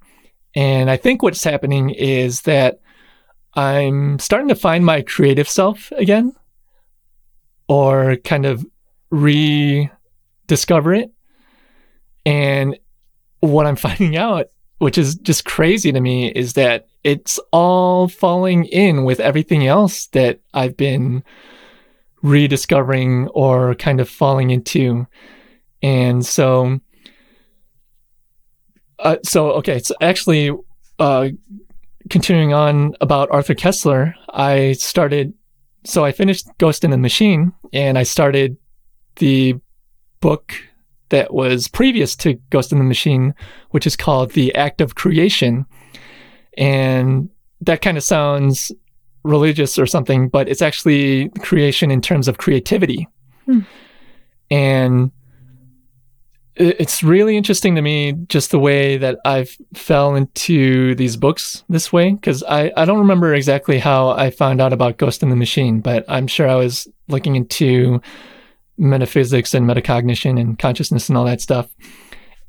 And 0.54 0.90
I 0.90 0.96
think 0.96 1.22
what's 1.22 1.42
happening 1.42 1.90
is 1.90 2.42
that 2.42 2.78
I'm 3.54 4.18
starting 4.18 4.48
to 4.48 4.54
find 4.54 4.84
my 4.84 5.02
creative 5.02 5.48
self 5.48 5.90
again 5.92 6.32
or 7.68 8.16
kind 8.16 8.46
of 8.46 8.64
rediscover 9.10 10.94
it. 10.94 11.10
And 12.26 12.78
what 13.40 13.66
I'm 13.66 13.76
finding 13.88 14.16
out, 14.16 14.46
which 14.78 14.98
is 14.98 15.16
just 15.16 15.44
crazy 15.44 15.92
to 15.92 16.00
me, 16.00 16.28
is 16.28 16.54
that 16.54 16.88
it's 17.04 17.38
all 17.52 18.08
falling 18.08 18.64
in 18.66 19.04
with 19.04 19.20
everything 19.20 19.66
else 19.66 20.06
that 20.08 20.40
I've 20.52 20.76
been 20.76 21.22
rediscovering 22.22 23.28
or 23.28 23.74
kind 23.76 24.00
of 24.00 24.08
falling 24.08 24.50
into. 24.50 25.06
And 25.82 26.24
so, 26.26 26.80
uh, 28.98 29.16
so 29.24 29.52
okay, 29.52 29.78
so 29.78 29.94
actually, 30.00 30.50
uh, 30.98 31.28
continuing 32.08 32.52
on 32.52 32.94
about 33.00 33.30
Arthur 33.30 33.54
Koestler, 33.54 34.14
I 34.30 34.72
started. 34.72 35.32
So 35.84 36.04
I 36.04 36.12
finished 36.12 36.46
Ghost 36.58 36.84
in 36.84 36.90
the 36.90 36.98
Machine, 36.98 37.52
and 37.72 37.98
I 37.98 38.02
started 38.02 38.56
the 39.16 39.54
book 40.20 40.54
that 41.10 41.32
was 41.32 41.68
previous 41.68 42.14
to 42.16 42.34
Ghost 42.50 42.72
in 42.72 42.78
the 42.78 42.84
Machine, 42.84 43.34
which 43.70 43.86
is 43.86 43.96
called 43.96 44.32
The 44.32 44.54
Act 44.54 44.80
of 44.80 44.94
Creation, 44.94 45.64
and 46.56 47.30
that 47.60 47.82
kind 47.82 47.96
of 47.96 48.04
sounds 48.04 48.72
religious 49.24 49.78
or 49.78 49.86
something, 49.86 50.28
but 50.28 50.48
it's 50.48 50.62
actually 50.62 51.28
creation 51.40 51.90
in 51.90 52.00
terms 52.00 52.28
of 52.28 52.38
creativity. 52.38 53.08
Hmm. 53.46 53.60
And 54.50 55.12
it's 56.58 57.04
really 57.04 57.36
interesting 57.36 57.76
to 57.76 57.82
me 57.82 58.12
just 58.26 58.50
the 58.50 58.58
way 58.58 58.96
that 58.96 59.18
I've 59.24 59.56
fell 59.74 60.16
into 60.16 60.96
these 60.96 61.16
books 61.16 61.62
this 61.68 61.92
way 61.92 62.12
because 62.12 62.42
I, 62.42 62.72
I 62.76 62.84
don't 62.84 62.98
remember 62.98 63.32
exactly 63.32 63.78
how 63.78 64.10
I 64.10 64.30
found 64.30 64.60
out 64.60 64.72
about 64.72 64.98
Ghost 64.98 65.22
in 65.22 65.30
the 65.30 65.36
Machine, 65.36 65.80
but 65.80 66.04
I'm 66.08 66.26
sure 66.26 66.48
I 66.48 66.56
was 66.56 66.88
looking 67.06 67.36
into 67.36 68.02
metaphysics 68.76 69.54
and 69.54 69.66
metacognition 69.66 70.40
and 70.40 70.58
consciousness 70.58 71.08
and 71.08 71.16
all 71.16 71.24
that 71.26 71.40
stuff. 71.40 71.70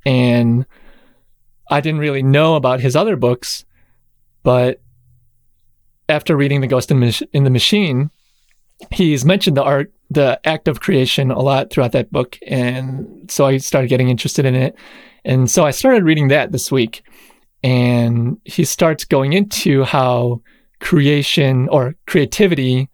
And 0.05 0.65
I 1.69 1.79
didn't 1.81 1.99
really 1.99 2.23
know 2.23 2.55
about 2.55 2.79
his 2.79 2.95
other 2.95 3.15
books, 3.15 3.63
but 4.41 4.81
after 6.07 6.35
reading 6.35 6.61
The 6.61 6.67
Ghost 6.67 6.89
in, 6.89 7.03
in 7.31 7.43
the 7.43 7.49
Machine, 7.51 8.09
he's 8.91 9.25
mentioned 9.25 9.57
the 9.57 9.63
art 9.63 9.91
the 10.09 10.39
act 10.43 10.67
of 10.67 10.79
creation 10.79 11.29
a 11.29 11.39
lot 11.39 11.69
throughout 11.69 11.91
that 11.91 12.11
book. 12.11 12.39
And 12.47 13.29
so 13.29 13.45
I 13.45 13.57
started 13.57 13.89
getting 13.89 14.09
interested 14.09 14.45
in 14.45 14.55
it. 14.55 14.75
And 15.23 15.49
so 15.49 15.65
I 15.65 15.71
started 15.71 16.03
reading 16.03 16.29
that 16.29 16.51
this 16.51 16.71
week. 16.71 17.03
And 17.61 18.39
he 18.45 18.63
starts 18.63 19.05
going 19.05 19.33
into 19.33 19.83
how 19.83 20.41
creation 20.79 21.67
or 21.69 21.95
creativity 22.07 22.89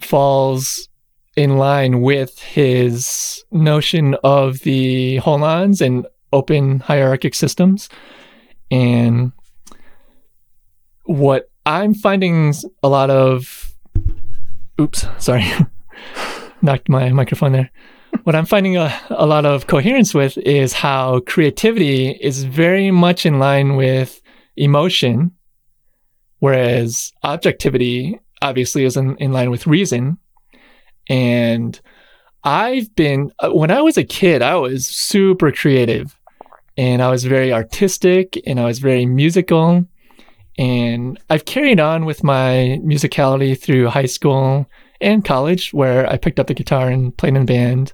falls 0.00 0.88
in 1.36 1.56
line 1.56 2.00
with 2.00 2.38
his 2.40 3.44
notion 3.52 4.16
of 4.24 4.60
the 4.60 5.18
holons 5.18 5.80
and 5.80 6.06
open 6.32 6.80
hierarchic 6.80 7.34
systems. 7.34 7.88
And 8.70 9.32
what 11.04 11.50
I'm 11.64 11.94
finding 11.94 12.54
a 12.82 12.88
lot 12.88 13.10
of 13.10 13.68
oops, 14.80 15.06
sorry, 15.18 15.44
knocked 16.62 16.88
my 16.88 17.10
microphone 17.10 17.52
there. 17.52 17.70
what 18.24 18.34
I'm 18.34 18.46
finding 18.46 18.76
a, 18.76 18.92
a 19.10 19.26
lot 19.26 19.44
of 19.44 19.66
coherence 19.66 20.14
with 20.14 20.38
is 20.38 20.72
how 20.72 21.20
creativity 21.20 22.10
is 22.10 22.44
very 22.44 22.90
much 22.90 23.26
in 23.26 23.38
line 23.38 23.76
with 23.76 24.20
emotion, 24.56 25.32
whereas 26.38 27.12
objectivity 27.22 28.20
obviously 28.42 28.84
is 28.84 28.96
in, 28.96 29.16
in 29.16 29.32
line 29.32 29.50
with 29.50 29.66
reason. 29.66 30.18
And 31.08 31.80
I've 32.44 32.94
been, 32.94 33.32
uh, 33.40 33.50
when 33.50 33.70
I 33.70 33.80
was 33.80 33.96
a 33.96 34.04
kid, 34.04 34.42
I 34.42 34.56
was 34.56 34.86
super 34.86 35.50
creative 35.50 36.18
and 36.76 37.02
I 37.02 37.10
was 37.10 37.24
very 37.24 37.52
artistic 37.52 38.40
and 38.46 38.60
I 38.60 38.64
was 38.64 38.78
very 38.78 39.06
musical. 39.06 39.86
And 40.58 41.18
I've 41.30 41.44
carried 41.44 41.78
on 41.78 42.04
with 42.04 42.24
my 42.24 42.80
musicality 42.82 43.58
through 43.58 43.86
high 43.86 44.06
school 44.06 44.68
and 45.00 45.24
college, 45.24 45.72
where 45.72 46.10
I 46.10 46.16
picked 46.16 46.40
up 46.40 46.48
the 46.48 46.54
guitar 46.54 46.88
and 46.88 47.16
played 47.16 47.36
in 47.36 47.46
band. 47.46 47.92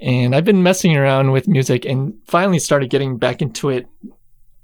And 0.00 0.34
I've 0.34 0.44
been 0.44 0.62
messing 0.62 0.96
around 0.96 1.32
with 1.32 1.46
music 1.46 1.84
and 1.84 2.14
finally 2.26 2.58
started 2.58 2.88
getting 2.88 3.18
back 3.18 3.42
into 3.42 3.68
it 3.68 3.86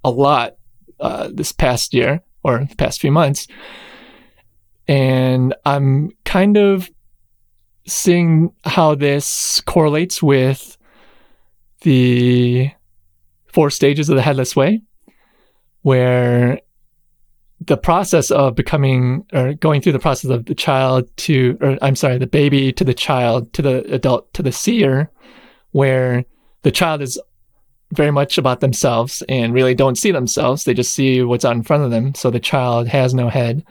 a 0.02 0.10
lot 0.10 0.56
uh, 0.98 1.28
this 1.32 1.52
past 1.52 1.92
year 1.92 2.22
or 2.42 2.66
past 2.78 3.00
few 3.00 3.12
months. 3.12 3.46
And 4.88 5.54
I'm 5.66 6.10
kind 6.24 6.56
of 6.56 6.90
seeing 7.86 8.52
how 8.64 8.94
this 8.94 9.60
correlates 9.60 10.22
with 10.22 10.78
the 11.82 12.70
four 13.46 13.70
stages 13.70 14.08
of 14.08 14.16
the 14.16 14.22
headless 14.22 14.56
way, 14.56 14.82
where 15.82 16.60
the 17.66 17.77
process 17.77 18.31
of 18.31 18.55
becoming 18.55 19.27
or 19.33 19.55
going 19.55 19.81
through 19.81 19.92
the 19.92 19.98
process 19.98 20.31
of 20.31 20.46
the 20.46 20.55
child 20.55 21.09
to 21.18 21.59
or 21.61 21.79
I'm 21.83 21.96
sorry, 21.96 22.18
the 22.18 22.27
baby 22.27 22.72
to 22.72 22.85
the 22.85 22.94
child 22.94 23.53
to 23.55 23.62
the 23.62 23.92
adult 23.92 24.33
to 24.35 24.42
the 24.42 24.53
seer, 24.53 25.11
where 25.72 26.25
the 26.62 26.70
child 26.70 27.03
is 27.03 27.20
very 27.92 28.11
much 28.11 28.38
about 28.38 28.61
themselves 28.61 29.22
and 29.29 29.53
really 29.53 29.75
don't 29.75 29.98
see 29.98 30.11
themselves. 30.11 30.64
They 30.64 30.75
just 30.75 30.94
see 30.94 31.22
what's 31.22 31.44
out 31.44 31.57
in 31.57 31.62
front 31.62 31.85
of 31.85 31.90
them. 31.90 32.14
So 32.14 32.31
the 32.31 32.40
child 32.40 32.88
has 32.88 33.12
no 33.12 33.29
head. 33.29 33.64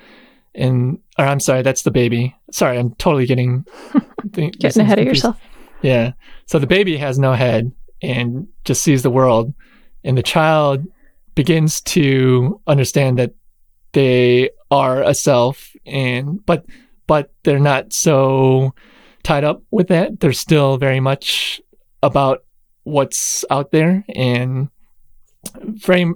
And 0.54 1.00
or 1.18 1.26
I'm 1.26 1.40
sorry, 1.40 1.64
that's 1.64 1.84
the 1.84 1.92
baby. 1.92 2.36
Sorry, 2.52 2.78
I'm 2.78 2.94
totally 2.96 3.26
getting 3.26 3.66
getting 4.32 4.82
ahead 4.82 5.00
of 5.00 5.06
yourself. 5.06 5.38
Yeah. 5.82 6.12
So 6.46 6.60
the 6.60 6.68
baby 6.68 6.98
has 6.98 7.18
no 7.18 7.34
head 7.34 7.72
and 8.02 8.48
just 8.66 8.84
sees 8.84 9.04
the 9.04 9.10
world. 9.10 9.54
And 10.04 10.18
the 10.18 10.24
child 10.24 10.86
begins 11.36 11.82
to 11.82 12.60
understand 12.68 13.18
that 13.18 13.34
they 13.94 14.50
are 14.70 15.02
a 15.04 15.14
self 15.14 15.76
and 15.86 16.46
but 16.46 16.66
but 17.08 17.34
they're 17.44 17.60
not 17.60 17.92
so 17.94 18.74
tied 19.24 19.44
up 19.44 19.64
with 19.72 19.88
that. 19.90 20.20
They're 20.20 20.34
still 20.34 20.78
very 20.78 21.00
much 21.00 21.62
about 22.02 22.44
what's 22.84 23.46
out 23.50 23.72
there 23.72 24.04
and 24.16 24.70
very 25.64 26.12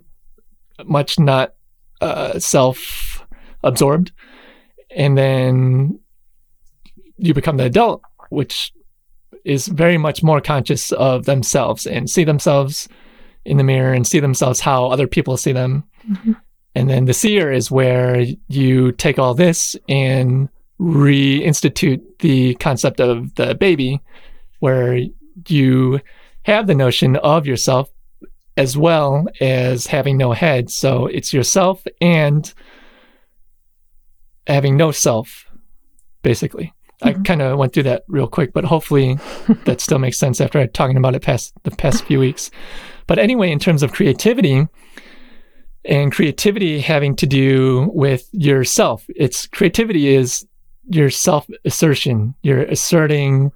much 0.85 1.19
not 1.19 1.53
uh, 2.01 2.39
self 2.39 3.25
absorbed. 3.63 4.11
And 4.95 5.17
then 5.17 5.99
you 7.17 7.33
become 7.33 7.57
the 7.57 7.65
adult, 7.65 8.01
which 8.29 8.71
is 9.43 9.67
very 9.67 9.97
much 9.97 10.23
more 10.23 10.41
conscious 10.41 10.91
of 10.93 11.25
themselves 11.25 11.85
and 11.85 12.09
see 12.09 12.23
themselves 12.23 12.87
in 13.45 13.57
the 13.57 13.63
mirror 13.63 13.93
and 13.93 14.07
see 14.07 14.19
themselves 14.19 14.59
how 14.59 14.87
other 14.87 15.07
people 15.07 15.37
see 15.37 15.51
them. 15.51 15.83
Mm-hmm. 16.09 16.33
And 16.75 16.89
then 16.89 17.05
the 17.05 17.13
seer 17.13 17.51
is 17.51 17.71
where 17.71 18.25
you 18.49 18.91
take 18.91 19.17
all 19.17 19.33
this 19.33 19.75
and 19.87 20.49
reinstitute 20.79 22.01
the 22.19 22.55
concept 22.55 22.99
of 22.99 23.33
the 23.35 23.55
baby, 23.55 24.01
where 24.59 24.99
you 25.47 26.01
have 26.43 26.67
the 26.67 26.75
notion 26.75 27.15
of 27.17 27.47
yourself 27.47 27.89
as 28.57 28.77
well 28.77 29.25
as 29.41 29.87
having 29.87 30.17
no 30.17 30.33
head. 30.33 30.69
So 30.69 31.07
it's 31.07 31.33
yourself 31.33 31.83
and 32.01 32.53
having 34.47 34.77
no 34.77 34.91
self, 34.91 35.45
basically. 36.23 36.73
Mm-hmm. 37.01 37.21
I 37.21 37.23
kind 37.23 37.41
of 37.41 37.57
went 37.57 37.73
through 37.73 37.83
that 37.83 38.03
real 38.07 38.27
quick, 38.27 38.53
but 38.53 38.65
hopefully 38.65 39.17
that 39.65 39.81
still 39.81 39.99
makes 39.99 40.17
sense 40.17 40.39
after 40.39 40.65
talking 40.67 40.97
about 40.97 41.15
it 41.15 41.21
past 41.21 41.53
the 41.63 41.71
past 41.71 42.05
few 42.05 42.19
weeks. 42.19 42.51
But 43.07 43.19
anyway, 43.19 43.51
in 43.51 43.59
terms 43.59 43.83
of 43.83 43.91
creativity, 43.91 44.67
and 45.87 46.11
creativity 46.11 46.79
having 46.79 47.15
to 47.17 47.27
do 47.27 47.89
with 47.93 48.27
yourself. 48.31 49.05
It's 49.09 49.47
creativity 49.47 50.15
is 50.15 50.45
your 50.89 51.09
self 51.09 51.47
assertion. 51.63 52.35
You're 52.41 52.63
asserting 52.63 53.51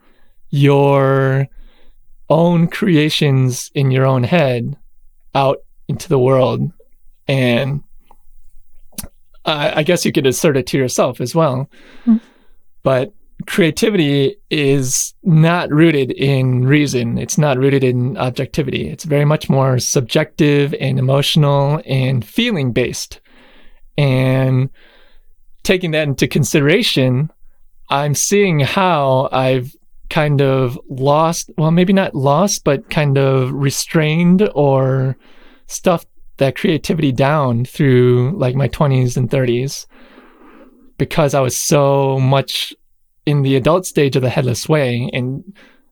your 0.50 1.48
own 2.30 2.68
creations 2.68 3.72
in 3.74 3.92
your 3.92 4.06
own 4.06 4.24
head 4.24 4.76
out 5.36 5.60
into 5.88 6.08
the 6.10 6.20
world. 6.20 6.72
And 7.28 7.84
I, 9.46 9.80
I 9.80 9.84
guess 9.84 10.06
you 10.06 10.12
could 10.12 10.28
assert 10.28 10.58
it 10.58 10.68
to 10.68 10.78
yourself 10.78 11.22
as 11.22 11.34
well. 11.34 11.70
Mm. 12.06 12.22
But 12.84 13.13
creativity 13.45 14.36
is 14.49 15.13
not 15.23 15.71
rooted 15.71 16.12
in 16.12 16.65
reason. 16.65 17.17
It's 17.17 17.38
not 17.38 17.58
rooted 17.58 17.84
in 17.84 18.17
objectivity. 18.17 18.88
It's 18.89 19.06
very 19.06 19.25
much 19.25 19.49
more 19.49 19.80
subjective 19.80 20.75
and 20.80 20.99
emotional 20.99 21.82
and 21.86 22.25
feeling 22.25 22.73
based. 22.73 23.21
And 23.97 24.69
taking 25.63 25.91
that 25.91 26.08
into 26.08 26.28
consideration, 26.28 27.32
I'm 27.89 28.15
seeing 28.15 28.60
how 28.60 29.30
I've 29.32 29.75
kind 30.10 30.41
of 30.41 30.80
lost, 30.89 31.52
well, 31.58 31.71
maybe 31.71 31.93
not 31.93 32.15
lost, 32.15 32.63
but 32.63 32.89
kind 32.89 33.17
of 33.17 33.52
restrained 33.52 34.49
or 34.54 35.17
stuffed 35.67 36.08
that 36.38 36.56
creativity 36.56 37.12
down 37.12 37.65
through 37.65 38.34
like 38.38 38.56
my 38.56 38.67
20s 38.67 39.17
and 39.17 39.30
30s 39.30 39.86
because 40.97 41.34
I 41.34 41.41
was 41.41 41.56
so 41.58 42.19
much 42.19 42.73
in 43.30 43.44
the 43.44 43.56
adult 43.56 43.86
stage 43.86 44.15
of 44.15 44.24
the 44.24 44.30
headless 44.30 44.68
way 44.68 45.08
and 45.13 45.44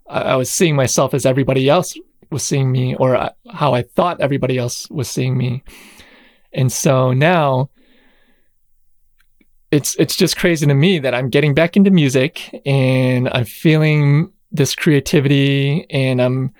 I, 0.10 0.36
was 0.36 0.52
seeing 0.52 0.76
myself 0.76 1.14
as 1.14 1.26
everybody 1.26 1.70
else 1.70 1.96
was 2.32 2.42
seeing 2.42 2.72
me 2.72 2.96
or 2.96 3.16
uh, 3.16 3.30
how 3.52 3.74
I 3.74 3.84
thought 3.84 4.22
everybody 4.22 4.58
else 4.58 4.90
was 4.90 5.10
seeing 5.10 5.38
me. 5.38 5.64
And 6.54 6.72
so 6.72 7.14
now 7.14 7.70
it's 9.70 9.96
it's 9.98 10.16
just 10.16 10.38
crazy 10.38 10.66
to 10.66 10.74
me 10.74 10.98
that 11.00 11.14
I'm 11.14 11.30
getting 11.30 11.54
back 11.54 11.76
into 11.76 11.92
music 11.92 12.62
and 12.66 13.30
I'm 13.30 13.46
feeling 13.46 14.32
this 14.52 14.74
creativity 14.74 15.86
and 15.92 16.22
I'm 16.22 16.54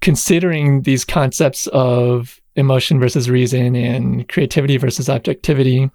considering 0.00 0.82
these 0.82 1.04
concepts 1.04 1.66
of 1.68 2.40
emotion 2.56 2.98
versus 2.98 3.30
reason 3.30 3.76
and 3.76 4.28
creativity 4.28 4.78
versus 4.78 5.08
objectivity. 5.08 5.90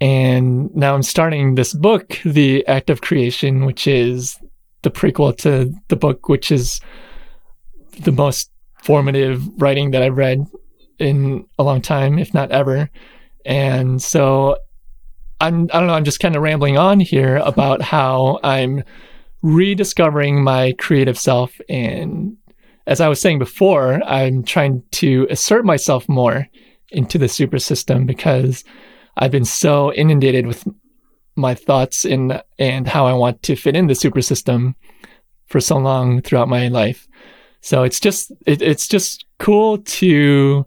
And 0.00 0.74
now 0.74 0.94
I'm 0.94 1.02
starting 1.02 1.54
this 1.54 1.74
book, 1.74 2.18
The 2.24 2.66
Act 2.66 2.88
of 2.88 3.02
Creation, 3.02 3.66
which 3.66 3.86
is 3.86 4.38
the 4.82 4.90
prequel 4.90 5.36
to 5.38 5.74
the 5.88 5.96
book, 5.96 6.28
which 6.28 6.50
is 6.50 6.80
the 8.00 8.12
most 8.12 8.50
formative 8.82 9.46
writing 9.60 9.90
that 9.90 10.02
I've 10.02 10.16
read 10.16 10.46
in 10.98 11.44
a 11.58 11.62
long 11.62 11.82
time, 11.82 12.18
if 12.18 12.32
not 12.32 12.50
ever. 12.50 12.88
And 13.44 14.02
so 14.02 14.56
I'm, 15.40 15.64
I 15.72 15.78
don't 15.78 15.86
know, 15.86 15.94
I'm 15.94 16.04
just 16.04 16.20
kind 16.20 16.36
of 16.36 16.42
rambling 16.42 16.78
on 16.78 17.00
here 17.00 17.36
about 17.36 17.82
how 17.82 18.40
I'm 18.42 18.84
rediscovering 19.42 20.42
my 20.42 20.74
creative 20.78 21.18
self. 21.18 21.58
And 21.68 22.36
as 22.86 23.00
I 23.00 23.08
was 23.08 23.20
saying 23.20 23.38
before, 23.38 24.02
I'm 24.04 24.42
trying 24.44 24.82
to 24.92 25.26
assert 25.30 25.64
myself 25.64 26.08
more 26.08 26.46
into 26.90 27.18
the 27.18 27.28
super 27.28 27.58
system 27.58 28.06
because 28.06 28.64
I've 29.20 29.30
been 29.30 29.44
so 29.44 29.92
inundated 29.92 30.46
with 30.46 30.66
my 31.36 31.54
thoughts 31.54 32.04
and 32.04 32.42
and 32.58 32.88
how 32.88 33.06
I 33.06 33.12
want 33.12 33.42
to 33.44 33.54
fit 33.54 33.76
in 33.76 33.86
the 33.86 33.94
super 33.94 34.22
system 34.22 34.74
for 35.46 35.60
so 35.60 35.76
long 35.76 36.22
throughout 36.22 36.48
my 36.48 36.68
life. 36.68 37.06
So 37.60 37.82
it's 37.82 38.00
just 38.00 38.32
it, 38.46 38.62
it's 38.62 38.88
just 38.88 39.26
cool 39.38 39.78
to 39.78 40.66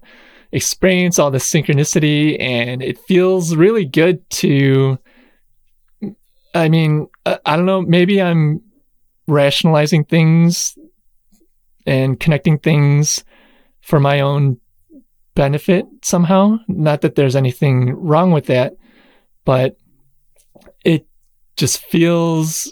experience 0.52 1.18
all 1.18 1.32
the 1.32 1.40
synchronicity 1.40 2.40
and 2.40 2.84
it 2.84 3.00
feels 3.00 3.56
really 3.56 3.86
good 3.86 4.30
to 4.30 5.00
I 6.56 6.70
mean, 6.70 7.08
I, 7.26 7.40
I 7.46 7.56
don't 7.56 7.66
know, 7.66 7.82
maybe 7.82 8.22
I'm 8.22 8.62
rationalizing 9.28 10.06
things 10.06 10.78
and 11.88 12.20
connecting 12.20 12.60
things 12.60 13.24
for 13.82 14.00
my 14.00 14.20
own 14.20 14.60
benefit 15.36 15.86
somehow. 16.04 16.58
Not 16.68 17.02
that 17.02 17.16
there's 17.16 17.36
anything 17.36 17.92
wrong 17.92 18.32
with 18.32 18.46
that, 18.48 18.76
but 19.46 19.78
it 20.84 21.08
just 21.56 21.82
feels 21.84 22.72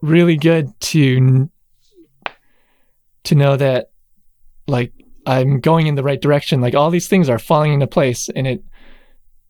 really 0.00 0.36
good 0.36 0.68
to 0.80 1.48
to 3.24 3.34
know 3.34 3.56
that 3.56 3.90
like 4.66 4.92
I'm 5.26 5.60
going 5.60 5.86
in 5.86 5.94
the 5.94 6.02
right 6.02 6.20
direction. 6.20 6.60
Like 6.60 6.74
all 6.74 6.90
these 6.90 7.08
things 7.08 7.28
are 7.28 7.38
falling 7.38 7.72
into 7.72 7.86
place 7.86 8.28
and 8.28 8.46
it 8.46 8.64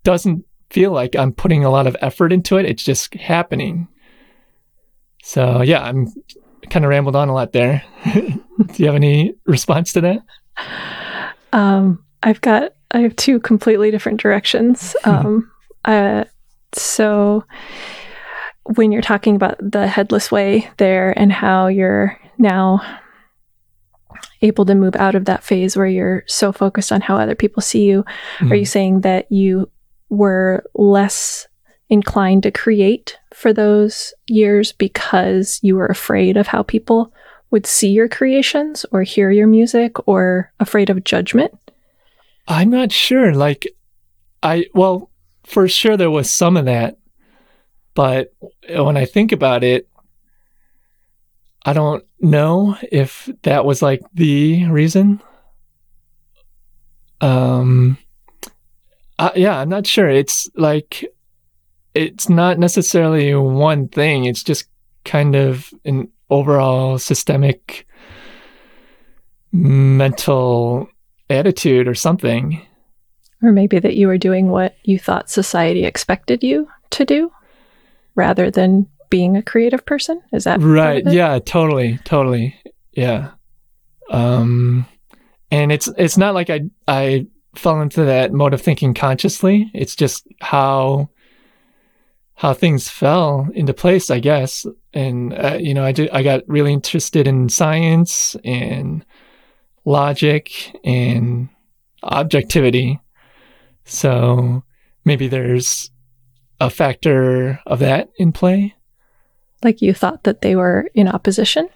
doesn't 0.05 0.45
feel 0.71 0.93
like 0.93 1.17
I'm 1.17 1.33
putting 1.33 1.65
a 1.65 1.71
lot 1.71 1.87
of 1.87 1.97
effort 2.01 2.33
into 2.33 2.59
it. 2.59 2.67
It's 2.67 2.85
just 2.85 3.15
happening. 3.15 3.89
So 5.23 5.63
yeah, 5.63 5.83
I'm 5.83 6.09
kind 6.69 6.85
of 6.85 6.91
rambled 6.91 7.17
on 7.17 7.29
a 7.29 7.35
lot 7.35 7.53
there. 7.53 7.83
Do 8.05 8.35
you 8.77 8.87
have 8.87 8.95
any 8.95 9.35
response 9.47 9.93
to 9.95 10.01
that? 10.03 11.02
Um, 11.53 12.05
I've 12.23 12.41
got 12.41 12.73
I 12.91 13.01
have 13.01 13.17
two 13.17 13.41
completely 13.41 13.91
different 13.91 14.21
directions. 14.21 14.95
Um, 15.05 15.51
uh, 15.85 16.25
so 16.75 17.45
when 18.65 18.93
you're 18.93 19.03
talking 19.03 19.35
about 19.35 19.57
the 19.59 19.87
headless 19.87 20.31
way 20.31 20.71
there 20.77 21.17
and 21.19 21.33
how 21.33 21.67
you're 21.67 22.19
now 22.39 22.81
able 24.43 24.65
to 24.67 24.75
move 24.75 24.95
out 24.97 25.15
of 25.15 25.25
that 25.25 25.43
phase 25.43 25.77
where 25.77 25.87
you're 25.87 26.23
so 26.27 26.53
focused 26.53 26.93
on 26.93 27.01
how 27.01 27.17
other 27.17 27.35
people 27.35 27.61
see 27.63 27.85
you, 27.85 28.05
mm-hmm. 28.05 28.53
are 28.53 28.57
you 28.57 28.65
saying 28.65 29.01
that 29.01 29.31
you 29.31 29.69
were 30.09 30.65
less 30.75 31.49
inclined 31.89 32.45
to 32.45 32.51
create 32.51 33.19
for 33.35 33.53
those 33.53 34.15
years 34.29 34.73
because 34.73 35.59
you 35.63 35.77
were 35.77 35.87
afraid 35.87 36.37
of 36.37 36.47
how 36.47 36.63
people 36.63 37.13
would 37.53 37.67
see 37.67 37.91
your 37.91 38.09
creations 38.09 38.85
or 38.91 39.03
hear 39.03 39.31
your 39.31 39.47
music 39.47 40.09
or 40.09 40.51
afraid 40.59 40.91
of 40.91 41.05
judgment? 41.05 41.57
I'm 42.49 42.71
not 42.71 42.91
sure. 42.91 43.33
Like, 43.35 43.69
I, 44.43 44.67
well, 44.75 45.11
for 45.45 45.69
sure 45.69 45.97
there 45.97 46.11
was 46.11 46.35
some 46.35 46.57
of 46.57 46.65
that. 46.65 46.99
But 47.95 48.33
when 48.69 48.97
I 48.97 49.05
think 49.05 49.33
about 49.33 49.63
it, 49.63 49.87
I 51.65 51.75
don't 51.75 52.05
know 52.21 52.77
if 52.91 53.29
that 53.43 53.65
was 53.65 53.83
like 53.83 54.01
the 54.15 54.67
reason. 54.67 55.21
Um, 57.21 57.99
uh, 59.19 59.31
yeah, 59.37 59.59
I'm 59.59 59.69
not 59.69 59.87
sure. 59.87 60.09
It's 60.09 60.49
like 60.57 61.05
it's 61.95 62.29
not 62.29 62.59
necessarily 62.59 63.35
one 63.35 63.89
thing. 63.89 64.25
It's 64.25 64.43
just 64.43 64.65
kind 65.05 65.37
of 65.37 65.73
an 65.85 66.09
overall 66.31 66.99
systemic 66.99 67.87
mental 69.53 70.89
attitude 71.29 71.87
or 71.89 71.95
something. 71.95 72.67
Or 73.43 73.53
maybe 73.53 73.79
that 73.79 73.97
you 73.97 74.07
were 74.07 74.19
doing 74.19 74.49
what 74.49 74.77
you 74.85 74.99
thought 74.99 75.31
society 75.31 75.85
expected 75.85 76.43
you 76.43 76.69
to 76.91 77.05
do 77.05 77.33
rather 78.15 78.51
than 78.51 78.87
being 79.11 79.37
a 79.37 79.43
creative 79.43 79.85
person. 79.85 80.23
Is 80.33 80.45
that 80.45 80.61
right? 80.61 81.03
Yeah, 81.07 81.39
totally, 81.39 81.99
totally. 82.05 82.55
Yeah. 82.93 83.33
Um, 84.11 84.87
and 85.51 85.71
it's 85.73 85.89
it's 85.99 86.17
not 86.17 86.35
like 86.35 86.51
I 86.51 86.63
I 86.89 87.27
fell 87.55 87.81
into 87.81 88.05
that 88.05 88.33
mode 88.33 88.55
of 88.55 88.63
thinking 88.63 88.95
consciously. 88.95 89.71
It's 89.75 89.95
just 89.95 90.27
how 90.41 91.11
how 92.43 92.53
things 92.53 92.89
fell 92.89 93.49
into 93.55 93.73
place, 93.73 94.11
I 94.11 94.19
guess. 94.19 94.67
And 94.93 95.33
uh, 95.33 95.59
you 95.61 95.75
know, 95.75 95.85
I 95.85 95.93
did, 95.93 96.11
I 96.11 96.25
got 96.25 96.43
really 96.49 96.73
interested 96.73 97.29
in 97.29 97.49
science 97.49 98.35
and 98.45 99.07
logic 99.85 100.77
and 100.83 101.49
objectivity. 102.03 102.99
So 103.85 104.65
maybe 105.05 105.29
there's 105.29 105.93
a 106.61 106.69
factor 106.69 107.61
of 107.65 107.79
that 107.79 108.09
in 108.19 108.33
play. 108.33 108.75
Like 109.63 109.81
you 109.81 109.95
thought 109.95 110.25
that 110.25 110.41
they 110.41 110.57
were 110.57 110.91
in 110.95 111.07
opposition? 111.07 111.69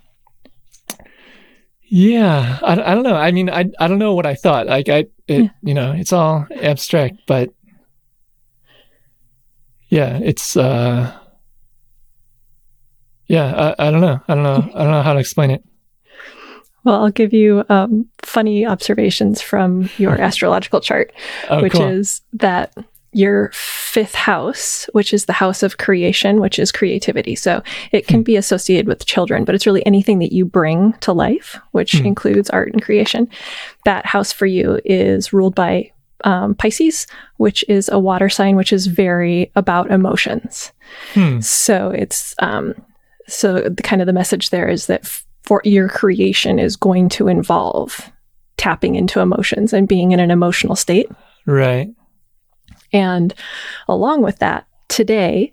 Yeah, 1.84 2.58
I, 2.60 2.72
I 2.72 2.94
don't 2.96 3.04
know. 3.04 3.14
I 3.14 3.30
mean, 3.30 3.48
I 3.50 3.70
I 3.78 3.86
don't 3.86 4.00
know 4.00 4.16
what 4.16 4.26
I 4.26 4.34
thought. 4.34 4.66
Like 4.66 4.88
I, 4.88 5.06
it, 5.28 5.42
yeah. 5.42 5.48
you 5.62 5.74
know, 5.74 5.92
it's 5.92 6.12
all 6.12 6.44
abstract, 6.60 7.18
but 7.28 7.50
yeah, 9.88 10.18
it's 10.22 10.56
uh, 10.56 11.16
yeah, 13.26 13.74
I, 13.78 13.88
I 13.88 13.90
don't 13.90 14.00
know. 14.00 14.20
I 14.28 14.34
don't 14.34 14.44
know. 14.44 14.70
I 14.74 14.82
don't 14.82 14.92
know 14.92 15.02
how 15.02 15.12
to 15.12 15.20
explain 15.20 15.50
it. 15.50 15.64
Well, 16.84 17.02
I'll 17.02 17.10
give 17.10 17.32
you 17.32 17.64
um, 17.68 18.06
funny 18.22 18.64
observations 18.64 19.42
from 19.42 19.90
your 19.98 20.12
astrological 20.20 20.80
chart, 20.80 21.12
oh, 21.50 21.62
which 21.62 21.72
cool. 21.72 21.86
is 21.86 22.22
that 22.34 22.72
your 23.12 23.50
fifth 23.54 24.14
house, 24.14 24.88
which 24.92 25.14
is 25.14 25.24
the 25.24 25.32
house 25.32 25.62
of 25.62 25.78
creation, 25.78 26.38
which 26.38 26.58
is 26.58 26.70
creativity. 26.70 27.34
So 27.34 27.62
it 27.90 28.06
can 28.06 28.20
hmm. 28.20 28.24
be 28.24 28.36
associated 28.36 28.86
with 28.86 29.06
children, 29.06 29.44
but 29.44 29.54
it's 29.54 29.66
really 29.66 29.84
anything 29.86 30.18
that 30.18 30.32
you 30.32 30.44
bring 30.44 30.92
to 31.00 31.12
life, 31.12 31.58
which 31.72 31.92
hmm. 31.92 32.06
includes 32.06 32.50
art 32.50 32.72
and 32.72 32.82
creation. 32.82 33.28
That 33.84 34.06
house 34.06 34.32
for 34.32 34.46
you 34.46 34.80
is 34.84 35.32
ruled 35.32 35.54
by 35.54 35.92
um, 36.24 36.54
Pisces, 36.54 37.06
which 37.36 37.64
is 37.68 37.88
a 37.88 37.98
water 37.98 38.28
sign, 38.28 38.56
which 38.56 38.72
is 38.72 38.86
very 38.86 39.50
about 39.54 39.90
emotions. 39.90 40.72
Hmm. 41.14 41.40
So 41.40 41.90
it's 41.90 42.34
um, 42.38 42.74
so 43.26 43.60
the 43.60 43.82
kind 43.82 44.00
of 44.00 44.06
the 44.06 44.12
message 44.12 44.50
there 44.50 44.68
is 44.68 44.86
that 44.86 45.06
for 45.42 45.60
your 45.64 45.88
creation 45.88 46.58
is 46.58 46.76
going 46.76 47.08
to 47.10 47.28
involve 47.28 48.10
tapping 48.56 48.94
into 48.94 49.20
emotions 49.20 49.72
and 49.72 49.86
being 49.86 50.12
in 50.12 50.20
an 50.20 50.30
emotional 50.30 50.76
state. 50.76 51.10
Right. 51.46 51.88
And 52.92 53.34
along 53.88 54.22
with 54.22 54.38
that, 54.38 54.66
today, 54.88 55.52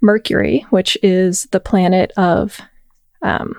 Mercury, 0.00 0.64
which 0.70 0.96
is 1.02 1.44
the 1.50 1.60
planet 1.60 2.12
of 2.16 2.60
um, 3.22 3.54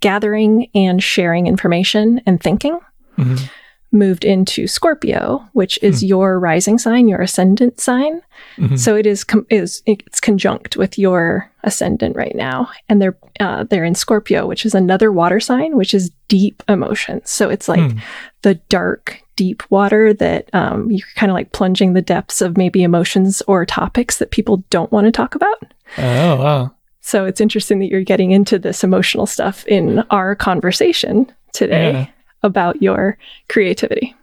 gathering 0.00 0.68
and 0.74 1.02
sharing 1.02 1.46
information 1.46 2.20
and 2.26 2.40
thinking, 2.40 2.78
mm-hmm. 3.18 3.44
Moved 3.92 4.24
into 4.24 4.66
Scorpio, 4.66 5.44
which 5.52 5.78
is 5.82 6.02
your 6.04 6.38
rising 6.38 6.78
sign, 6.78 7.08
your 7.08 7.20
ascendant 7.20 7.80
sign. 7.80 8.20
Mhm. 8.56 8.78
So 8.78 8.94
it 8.96 9.06
is 9.06 9.24
com- 9.24 9.46
is 9.50 9.82
it's 9.86 10.20
conjunct 10.20 10.76
with 10.76 10.98
your 10.98 11.50
ascendant 11.64 12.14
right 12.16 12.34
now, 12.34 12.68
and 12.88 13.02
they're 13.02 13.16
uh, 13.40 13.64
they're 13.64 13.84
in 13.84 13.94
Scorpio, 13.94 14.46
which 14.46 14.64
is 14.64 14.74
another 14.74 15.10
water 15.10 15.40
sign, 15.40 15.76
which 15.76 15.92
is 15.94 16.10
deep 16.28 16.62
emotions. 16.68 17.30
So 17.30 17.48
it's 17.50 17.68
like 17.68 17.80
Hmm. 17.92 17.98
the 18.42 18.54
dark, 18.68 19.22
deep 19.36 19.62
water 19.70 20.12
that 20.14 20.48
um, 20.52 20.90
you're 20.90 21.06
kind 21.16 21.30
of 21.30 21.34
like 21.34 21.52
plunging 21.52 21.92
the 21.94 22.02
depths 22.02 22.40
of 22.40 22.56
maybe 22.56 22.82
emotions 22.82 23.42
or 23.46 23.64
topics 23.66 24.18
that 24.18 24.30
people 24.30 24.62
don't 24.70 24.92
want 24.92 25.06
to 25.06 25.10
talk 25.10 25.34
about. 25.34 25.62
Oh, 25.98 26.36
wow. 26.36 26.70
So 27.00 27.24
it's 27.24 27.40
interesting 27.40 27.78
that 27.80 27.86
you're 27.86 28.02
getting 28.02 28.30
into 28.30 28.58
this 28.58 28.84
emotional 28.84 29.26
stuff 29.26 29.66
in 29.66 30.00
our 30.10 30.34
conversation 30.36 31.26
today 31.52 31.92
Yeah. 31.92 32.06
About 32.42 32.82
your 32.82 33.18
creativity. 33.48 34.14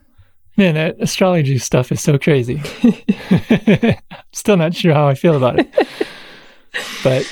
Man, 0.57 0.73
that 0.73 0.95
astrology 0.99 1.59
stuff 1.59 1.91
is 1.91 2.01
so 2.01 2.17
crazy. 2.17 2.61
Still 4.33 4.57
not 4.57 4.73
sure 4.73 4.93
how 4.93 5.07
I 5.07 5.13
feel 5.13 5.35
about 5.35 5.59
it. 5.59 5.69
but 7.03 7.31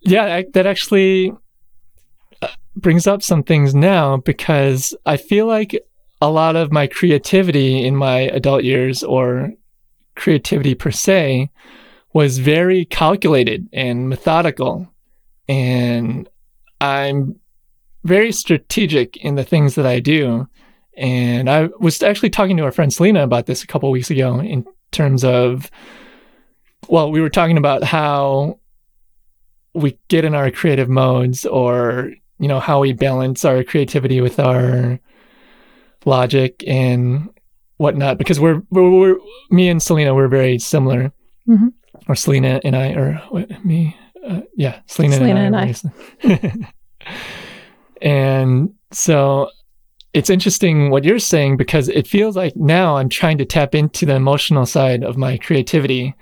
yeah, 0.00 0.36
I, 0.36 0.44
that 0.54 0.66
actually 0.66 1.32
uh, 2.40 2.48
brings 2.76 3.06
up 3.06 3.22
some 3.22 3.42
things 3.42 3.74
now 3.74 4.18
because 4.18 4.94
I 5.06 5.16
feel 5.16 5.46
like 5.46 5.76
a 6.20 6.30
lot 6.30 6.54
of 6.54 6.70
my 6.70 6.86
creativity 6.86 7.84
in 7.84 7.96
my 7.96 8.20
adult 8.20 8.62
years 8.62 9.02
or 9.02 9.52
creativity 10.14 10.76
per 10.76 10.92
se 10.92 11.50
was 12.12 12.38
very 12.38 12.84
calculated 12.84 13.68
and 13.72 14.08
methodical. 14.08 14.88
And 15.48 16.28
I'm 16.80 17.40
very 18.04 18.32
strategic 18.32 19.16
in 19.18 19.34
the 19.36 19.44
things 19.44 19.74
that 19.76 19.86
I 19.86 20.00
do. 20.00 20.48
And 20.96 21.48
I 21.48 21.68
was 21.80 22.02
actually 22.02 22.30
talking 22.30 22.56
to 22.58 22.64
our 22.64 22.72
friend 22.72 22.92
Selena 22.92 23.22
about 23.22 23.46
this 23.46 23.62
a 23.62 23.66
couple 23.66 23.90
weeks 23.90 24.10
ago 24.10 24.40
in 24.40 24.66
terms 24.90 25.24
of, 25.24 25.70
well, 26.88 27.10
we 27.10 27.20
were 27.20 27.30
talking 27.30 27.56
about 27.56 27.82
how 27.84 28.58
we 29.74 29.98
get 30.08 30.24
in 30.24 30.34
our 30.34 30.50
creative 30.50 30.88
modes 30.88 31.46
or, 31.46 32.12
you 32.38 32.48
know, 32.48 32.60
how 32.60 32.80
we 32.80 32.92
balance 32.92 33.44
our 33.44 33.64
creativity 33.64 34.20
with 34.20 34.38
our 34.38 34.98
logic 36.04 36.62
and 36.66 37.28
whatnot. 37.78 38.18
Because 38.18 38.38
we're, 38.38 38.60
we're, 38.70 38.90
we're 38.90 39.16
me 39.50 39.68
and 39.68 39.82
Selena, 39.82 40.14
we're 40.14 40.28
very 40.28 40.58
similar. 40.58 41.12
Mhm. 41.48 41.72
Or 42.08 42.14
Selena 42.14 42.60
and 42.64 42.76
I, 42.76 42.92
or 42.94 43.14
what, 43.30 43.64
me, 43.64 43.96
uh, 44.26 44.42
yeah, 44.56 44.80
Selena, 44.86 45.16
Selena 45.16 45.40
and 45.40 45.56
I. 45.56 45.66
and 45.66 45.80
very 46.22 46.66
and 48.02 48.74
so 48.90 49.50
it's 50.12 50.28
interesting 50.28 50.90
what 50.90 51.04
you're 51.04 51.18
saying 51.18 51.56
because 51.56 51.88
it 51.88 52.06
feels 52.06 52.36
like 52.36 52.54
now 52.56 52.96
I'm 52.96 53.08
trying 53.08 53.38
to 53.38 53.44
tap 53.44 53.74
into 53.74 54.04
the 54.04 54.16
emotional 54.16 54.66
side 54.66 55.02
of 55.02 55.16
my 55.16 55.38
creativity. 55.38 56.14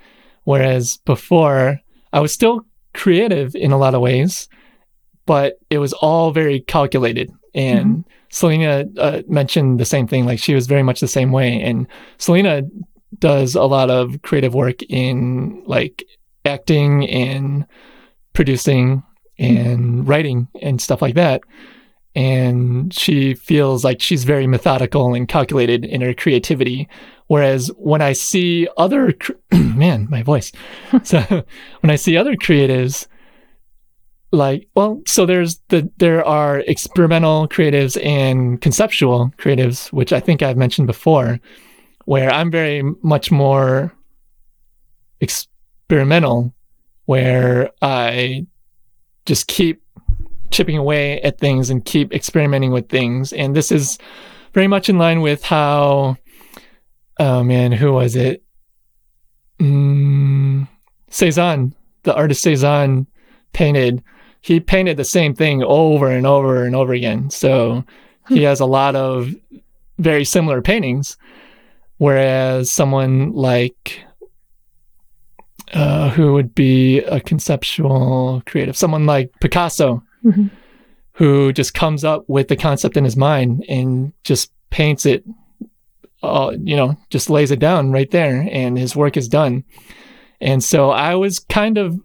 Whereas 0.43 0.97
before, 1.05 1.79
I 2.13 2.19
was 2.19 2.31
still 2.31 2.61
creative 2.93 3.55
in 3.55 3.71
a 3.71 3.77
lot 3.77 3.93
of 3.93 4.01
ways, 4.01 4.47
but 5.25 5.59
it 5.69 5.79
was 5.79 5.93
all 5.93 6.31
very 6.31 6.61
calculated. 6.61 7.31
And 7.53 8.05
Selena 8.29 8.85
uh, 8.97 9.23
mentioned 9.27 9.79
the 9.79 9.85
same 9.85 10.07
thing. 10.07 10.25
Like 10.25 10.39
she 10.39 10.55
was 10.55 10.67
very 10.67 10.83
much 10.83 11.01
the 11.01 11.07
same 11.07 11.31
way. 11.31 11.61
And 11.61 11.85
Selena 12.17 12.63
does 13.19 13.55
a 13.55 13.63
lot 13.63 13.89
of 13.89 14.21
creative 14.21 14.53
work 14.53 14.81
in 14.83 15.63
like 15.65 16.03
acting 16.45 17.07
and 17.09 17.65
producing 18.33 19.03
and 19.41 20.07
writing 20.07 20.47
and 20.61 20.81
stuff 20.81 21.01
like 21.01 21.15
that. 21.15 21.41
And 22.13 22.93
she 22.93 23.33
feels 23.35 23.83
like 23.83 24.01
she's 24.01 24.25
very 24.25 24.45
methodical 24.45 25.13
and 25.13 25.27
calculated 25.27 25.85
in 25.85 26.01
her 26.01 26.13
creativity. 26.13 26.89
Whereas 27.27 27.71
when 27.77 28.01
I 28.01 28.13
see 28.13 28.67
other, 28.77 29.13
man, 29.51 30.07
my 30.09 30.21
voice. 30.21 30.51
so 31.03 31.21
when 31.79 31.89
I 31.89 31.95
see 31.95 32.17
other 32.17 32.35
creatives, 32.35 33.07
like, 34.33 34.67
well, 34.75 35.01
so 35.07 35.25
there's 35.25 35.59
the, 35.69 35.89
there 35.97 36.25
are 36.25 36.59
experimental 36.59 37.47
creatives 37.47 38.01
and 38.03 38.61
conceptual 38.61 39.31
creatives, 39.37 39.91
which 39.91 40.13
I 40.13 40.19
think 40.19 40.41
I've 40.41 40.57
mentioned 40.57 40.87
before, 40.87 41.39
where 42.05 42.31
I'm 42.31 42.51
very 42.51 42.81
much 43.03 43.31
more 43.31 43.93
experimental, 45.19 46.53
where 47.05 47.71
I 47.81 48.47
just 49.25 49.47
keep 49.47 49.81
chipping 50.51 50.77
away 50.77 51.21
at 51.21 51.39
things 51.39 51.69
and 51.69 51.85
keep 51.85 52.13
experimenting 52.13 52.71
with 52.71 52.89
things. 52.89 53.33
And 53.33 53.55
this 53.55 53.71
is 53.71 53.97
very 54.53 54.67
much 54.67 54.89
in 54.89 54.97
line 54.97 55.21
with 55.21 55.43
how, 55.43 56.17
oh 57.19 57.43
man, 57.43 57.71
who 57.71 57.93
was 57.93 58.15
it? 58.15 58.43
Mm, 59.59 60.67
Cezanne, 61.09 61.73
the 62.03 62.13
artist 62.13 62.41
Cezanne 62.43 63.07
painted. 63.53 64.03
He 64.41 64.59
painted 64.59 64.97
the 64.97 65.05
same 65.05 65.35
thing 65.35 65.63
over 65.63 66.09
and 66.09 66.25
over 66.25 66.63
and 66.65 66.75
over 66.75 66.93
again. 66.93 67.29
So 67.29 67.85
he 68.27 68.43
has 68.43 68.59
a 68.59 68.65
lot 68.65 68.95
of 68.95 69.33
very 69.99 70.25
similar 70.25 70.61
paintings. 70.61 71.17
Whereas 71.97 72.71
someone 72.71 73.33
like 73.33 74.03
uh, 75.73 76.09
who 76.09 76.33
would 76.33 76.53
be 76.55 76.99
a 76.99 77.19
conceptual 77.19 78.41
creative, 78.45 78.75
someone 78.77 79.05
like 79.05 79.31
Picasso, 79.41 80.03
Mhm. 80.25 80.49
who 81.13 81.51
just 81.53 81.73
comes 81.73 82.03
up 82.03 82.23
with 82.27 82.47
the 82.47 82.55
concept 82.55 82.97
in 82.97 83.03
his 83.03 83.15
mind 83.17 83.63
and 83.69 84.11
just 84.23 84.51
paints 84.69 85.05
it, 85.05 85.23
uh, 86.23 86.51
you 86.63 86.75
know, 86.75 86.95
just 87.09 87.29
lays 87.29 87.51
it 87.51 87.59
down 87.59 87.91
right 87.91 88.11
there, 88.11 88.47
and 88.51 88.77
his 88.77 88.95
work 88.95 89.17
is 89.17 89.27
done. 89.27 89.63
And 90.39 90.63
so 90.63 90.89
I 90.89 91.15
was 91.15 91.39
kind 91.39 91.77
of 91.77 91.99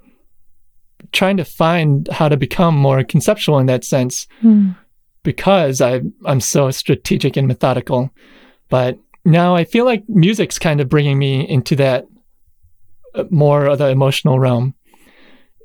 trying 1.13 1.37
to 1.37 1.45
find 1.45 2.09
how 2.09 2.29
to 2.29 2.37
become 2.37 2.77
more 2.77 3.03
conceptual 3.05 3.59
in 3.59 3.67
that 3.67 3.85
sense 3.85 4.27
Hmm. 4.41 4.71
because 5.23 5.81
I 5.81 6.03
I'm 6.25 6.41
so 6.41 6.71
strategic 6.71 7.37
and 7.37 7.47
methodical. 7.49 8.11
But 8.69 8.99
now 9.25 9.55
I 9.55 9.65
feel 9.65 9.85
like 9.85 10.05
music's 10.09 10.59
kind 10.59 10.81
of 10.81 10.89
bringing 10.89 11.19
me 11.19 11.49
into 11.49 11.77
that 11.77 12.07
more 13.31 13.67
of 13.67 13.79
the 13.79 13.89
emotional 13.89 14.39
realm. 14.39 14.75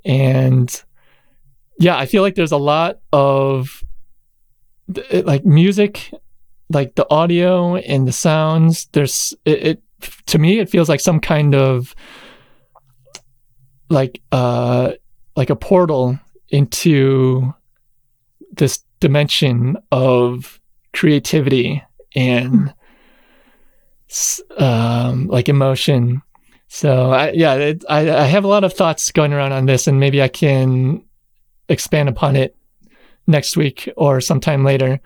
And 0.05 0.83
yeah, 1.79 1.97
I 1.97 2.05
feel 2.05 2.21
like 2.21 2.35
there's 2.35 2.51
a 2.51 2.57
lot 2.57 2.99
of 3.11 3.83
like 5.11 5.45
music, 5.45 6.11
like 6.69 6.95
the 6.95 7.09
audio 7.09 7.75
and 7.75 8.07
the 8.07 8.11
sounds. 8.11 8.87
There's 8.91 9.33
it, 9.45 9.63
it 9.63 9.83
to 10.27 10.39
me 10.39 10.59
it 10.59 10.69
feels 10.69 10.89
like 10.89 10.99
some 10.99 11.19
kind 11.19 11.53
of 11.53 11.95
like 13.89 14.21
uh 14.31 14.93
like 15.35 15.49
a 15.49 15.55
portal 15.55 16.19
into 16.49 17.53
this 18.51 18.83
dimension 18.99 19.77
of 19.91 20.59
creativity 20.93 21.83
and 22.15 22.73
um, 24.57 25.27
like 25.27 25.49
emotion. 25.49 26.21
So 26.73 27.11
I, 27.11 27.31
yeah, 27.31 27.55
it, 27.55 27.83
I, 27.89 28.09
I 28.09 28.23
have 28.23 28.45
a 28.45 28.47
lot 28.47 28.63
of 28.63 28.71
thoughts 28.71 29.11
going 29.11 29.33
around 29.33 29.51
on 29.51 29.65
this, 29.65 29.87
and 29.87 29.99
maybe 29.99 30.21
I 30.21 30.29
can 30.29 31.03
expand 31.67 32.07
upon 32.07 32.37
it 32.37 32.55
next 33.27 33.57
week 33.57 33.89
or 33.97 34.21
sometime 34.21 34.63
later 34.63 35.01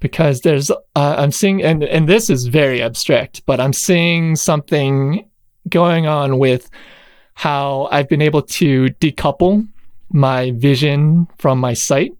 because 0.00 0.40
there's 0.40 0.70
uh, 0.70 0.76
I'm 0.96 1.30
seeing 1.30 1.62
and 1.62 1.84
and 1.84 2.08
this 2.08 2.30
is 2.30 2.46
very 2.46 2.80
abstract, 2.80 3.42
but 3.44 3.60
I'm 3.60 3.74
seeing 3.74 4.36
something 4.36 5.28
going 5.68 6.06
on 6.06 6.38
with 6.38 6.70
how 7.34 7.88
I've 7.90 8.08
been 8.08 8.22
able 8.22 8.42
to 8.42 8.86
decouple 8.98 9.68
my 10.08 10.52
vision 10.52 11.28
from 11.36 11.58
my 11.58 11.74
sight. 11.74 12.14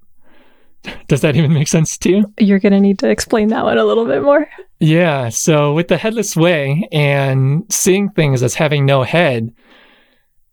Does 1.08 1.20
that 1.20 1.36
even 1.36 1.52
make 1.52 1.68
sense 1.68 1.96
to 1.98 2.10
you? 2.10 2.34
You're 2.38 2.58
going 2.58 2.72
to 2.72 2.80
need 2.80 2.98
to 3.00 3.08
explain 3.08 3.48
that 3.48 3.64
one 3.64 3.78
a 3.78 3.84
little 3.84 4.06
bit 4.06 4.22
more. 4.22 4.48
Yeah. 4.80 5.28
So 5.28 5.72
with 5.74 5.88
the 5.88 5.96
headless 5.96 6.36
way 6.36 6.88
and 6.90 7.64
seeing 7.70 8.10
things 8.10 8.42
as 8.42 8.54
having 8.54 8.84
no 8.84 9.02
head, 9.02 9.54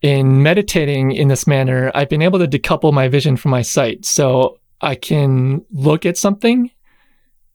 in 0.01 0.43
meditating 0.43 1.11
in 1.11 1.27
this 1.27 1.45
manner, 1.45 1.91
I've 1.93 2.09
been 2.09 2.21
able 2.21 2.39
to 2.39 2.47
decouple 2.47 2.93
my 2.93 3.07
vision 3.07 3.35
from 3.35 3.51
my 3.51 3.61
sight. 3.61 4.05
So 4.05 4.59
I 4.81 4.95
can 4.95 5.65
look 5.71 6.05
at 6.05 6.17
something 6.17 6.71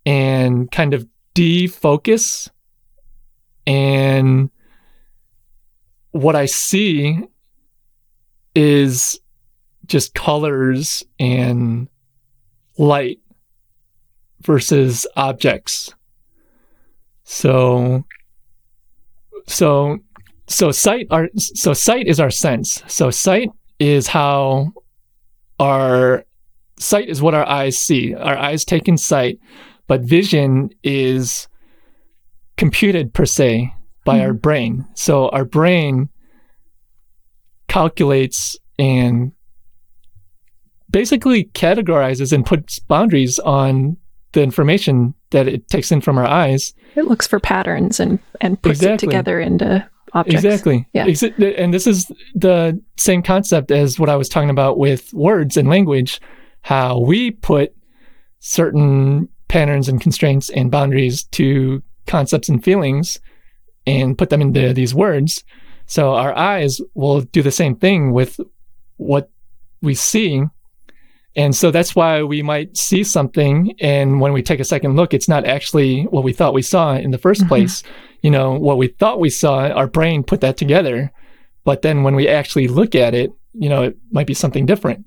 and 0.05 0.71
kind 0.71 0.93
of 0.93 1.07
defocus. 1.35 2.51
And 3.67 4.51
what 6.11 6.37
I 6.37 6.47
see 6.47 7.19
is 8.55 9.19
just 9.87 10.15
colors 10.15 11.03
and 11.19 11.89
light 12.79 13.21
versus 14.43 15.07
objects. 15.17 15.95
So, 17.25 18.05
so, 19.47 19.99
so 20.47 20.71
sight 20.73 21.07
our 21.11 21.29
so 21.37 21.73
sight 21.73 22.07
is 22.07 22.21
our 22.21 22.31
sense. 22.31 22.83
So 22.87 23.11
sight 23.11 23.51
is 23.79 24.09
how 24.09 24.73
our 25.59 26.25
sight 26.79 27.09
is 27.09 27.23
what 27.23 27.35
our 27.35 27.47
eyes 27.47 27.79
see. 27.79 28.15
Our 28.15 28.37
eyes 28.37 28.65
take 28.65 28.89
in 28.89 28.99
sight, 28.99 29.39
but 29.87 30.03
vision 30.03 30.71
is 30.83 31.49
computed 32.57 33.15
per 33.15 33.25
se 33.25 33.73
by 34.05 34.21
our 34.21 34.33
hmm. 34.33 34.39
brain. 34.39 34.87
So 34.95 35.29
our 35.31 35.45
brain 35.45 36.09
calculates 37.69 38.57
and 38.79 39.33
basically 40.95 41.47
categorizes 41.47 42.33
and 42.33 42.47
puts 42.47 42.79
boundaries 42.79 43.41
on 43.41 43.97
the 44.31 44.43
information 44.43 45.13
that 45.31 45.49
it 45.49 45.69
takes 45.69 45.91
in 45.91 46.01
from 46.01 46.17
our 46.17 46.25
eyes. 46.25 46.73
It 46.95 47.07
looks 47.07 47.27
for 47.27 47.41
patterns 47.41 47.99
and 47.99 48.21
and 48.41 48.63
puts 48.63 48.79
Exactly. 48.79 48.95
it 48.95 49.11
together 49.11 49.41
into 49.41 49.85
objects. 50.13 50.45
Exactly. 50.45 50.89
Yeah. 50.93 51.07
And 51.59 51.75
this 51.75 51.89
is 51.89 52.07
the 52.37 52.81
same 52.97 53.23
concept 53.23 53.73
as 53.73 53.99
what 53.99 54.09
I 54.09 54.15
was 54.15 54.29
talking 54.29 54.51
about 54.51 54.79
with 54.79 55.13
words 55.13 55.57
and 55.57 55.69
language, 55.69 56.21
how 56.63 57.01
we 57.01 57.33
put 57.33 57.75
certain 58.39 59.29
patterns 59.49 59.89
and 59.89 60.01
constraints 60.01 60.49
and 60.51 60.71
boundaries 60.71 61.25
to 61.25 61.83
concepts 62.07 62.49
and 62.49 62.63
feelings 62.63 63.19
and 63.85 64.17
put 64.17 64.31
them 64.31 64.41
into 64.41 64.73
these 64.73 64.95
words. 64.95 65.43
So 65.87 66.15
our 66.15 66.37
eyes 66.37 66.81
will 66.95 67.23
do 67.23 67.43
the 67.43 67.51
same 67.51 67.75
thing 67.75 68.13
with 68.13 68.39
what 68.97 69.31
we 69.83 69.95
see. 69.95 70.45
And 71.37 71.55
so 71.55 71.71
that's 71.71 71.97
why 71.97 72.23
we 72.23 72.43
might 72.43 72.77
see 72.77 73.03
something. 73.03 73.75
And 73.81 74.21
when 74.21 74.33
we 74.33 74.43
take 74.43 74.61
a 74.61 74.65
second 74.65 74.95
look, 74.97 75.13
it's 75.13 75.29
not 75.29 75.45
actually 75.45 76.05
what 76.05 76.23
we 76.23 76.33
thought 76.33 76.55
we 76.55 76.63
saw 76.63 76.95
in 76.95 77.11
the 77.11 77.19
1st 77.19 77.43
Mhm. 77.43 77.49
place. 77.49 77.83
You 78.23 78.31
know, 78.31 78.53
what 78.53 78.79
we 78.79 78.89
thought 78.89 79.19
we 79.21 79.31
saw, 79.31 79.69
our 79.69 79.89
brain 79.89 80.23
put 80.23 80.41
that 80.43 80.57
together. 80.57 81.11
But 81.65 81.83
then 81.83 82.03
when 82.05 82.15
we 82.15 82.29
actually 82.29 82.69
look 82.69 82.95
at 82.95 83.15
it, 83.15 83.33
you 83.53 83.69
know, 83.69 83.83
it 83.85 83.97
might 84.13 84.27
be 84.27 84.35
something 84.35 84.65
different. 84.67 85.07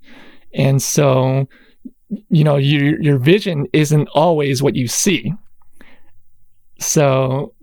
And 0.54 0.82
so, 0.82 1.48
you 2.30 2.44
know, 2.44 2.58
your, 2.58 3.02
your 3.02 3.18
vision 3.18 3.68
isn't 3.74 4.08
always 4.14 4.62
what 4.62 4.76
you 4.76 4.88
see. 4.88 5.34
So 6.80 7.54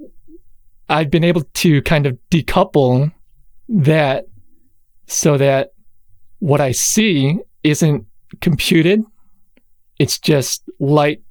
I've 0.89 1.11
been 1.11 1.25
able 1.25 1.43
to 1.43 1.83
kind 1.83 2.07
of 2.07 2.19
decouple 2.31 3.13
that 3.69 4.27
so 5.07 5.37
that 5.39 5.73
what 6.39 6.61
I 6.61 6.73
see 6.73 7.39
isn't 7.63 8.07
computed. 8.41 9.03
It's 9.99 10.19
just 10.19 10.63
light. 10.81 11.23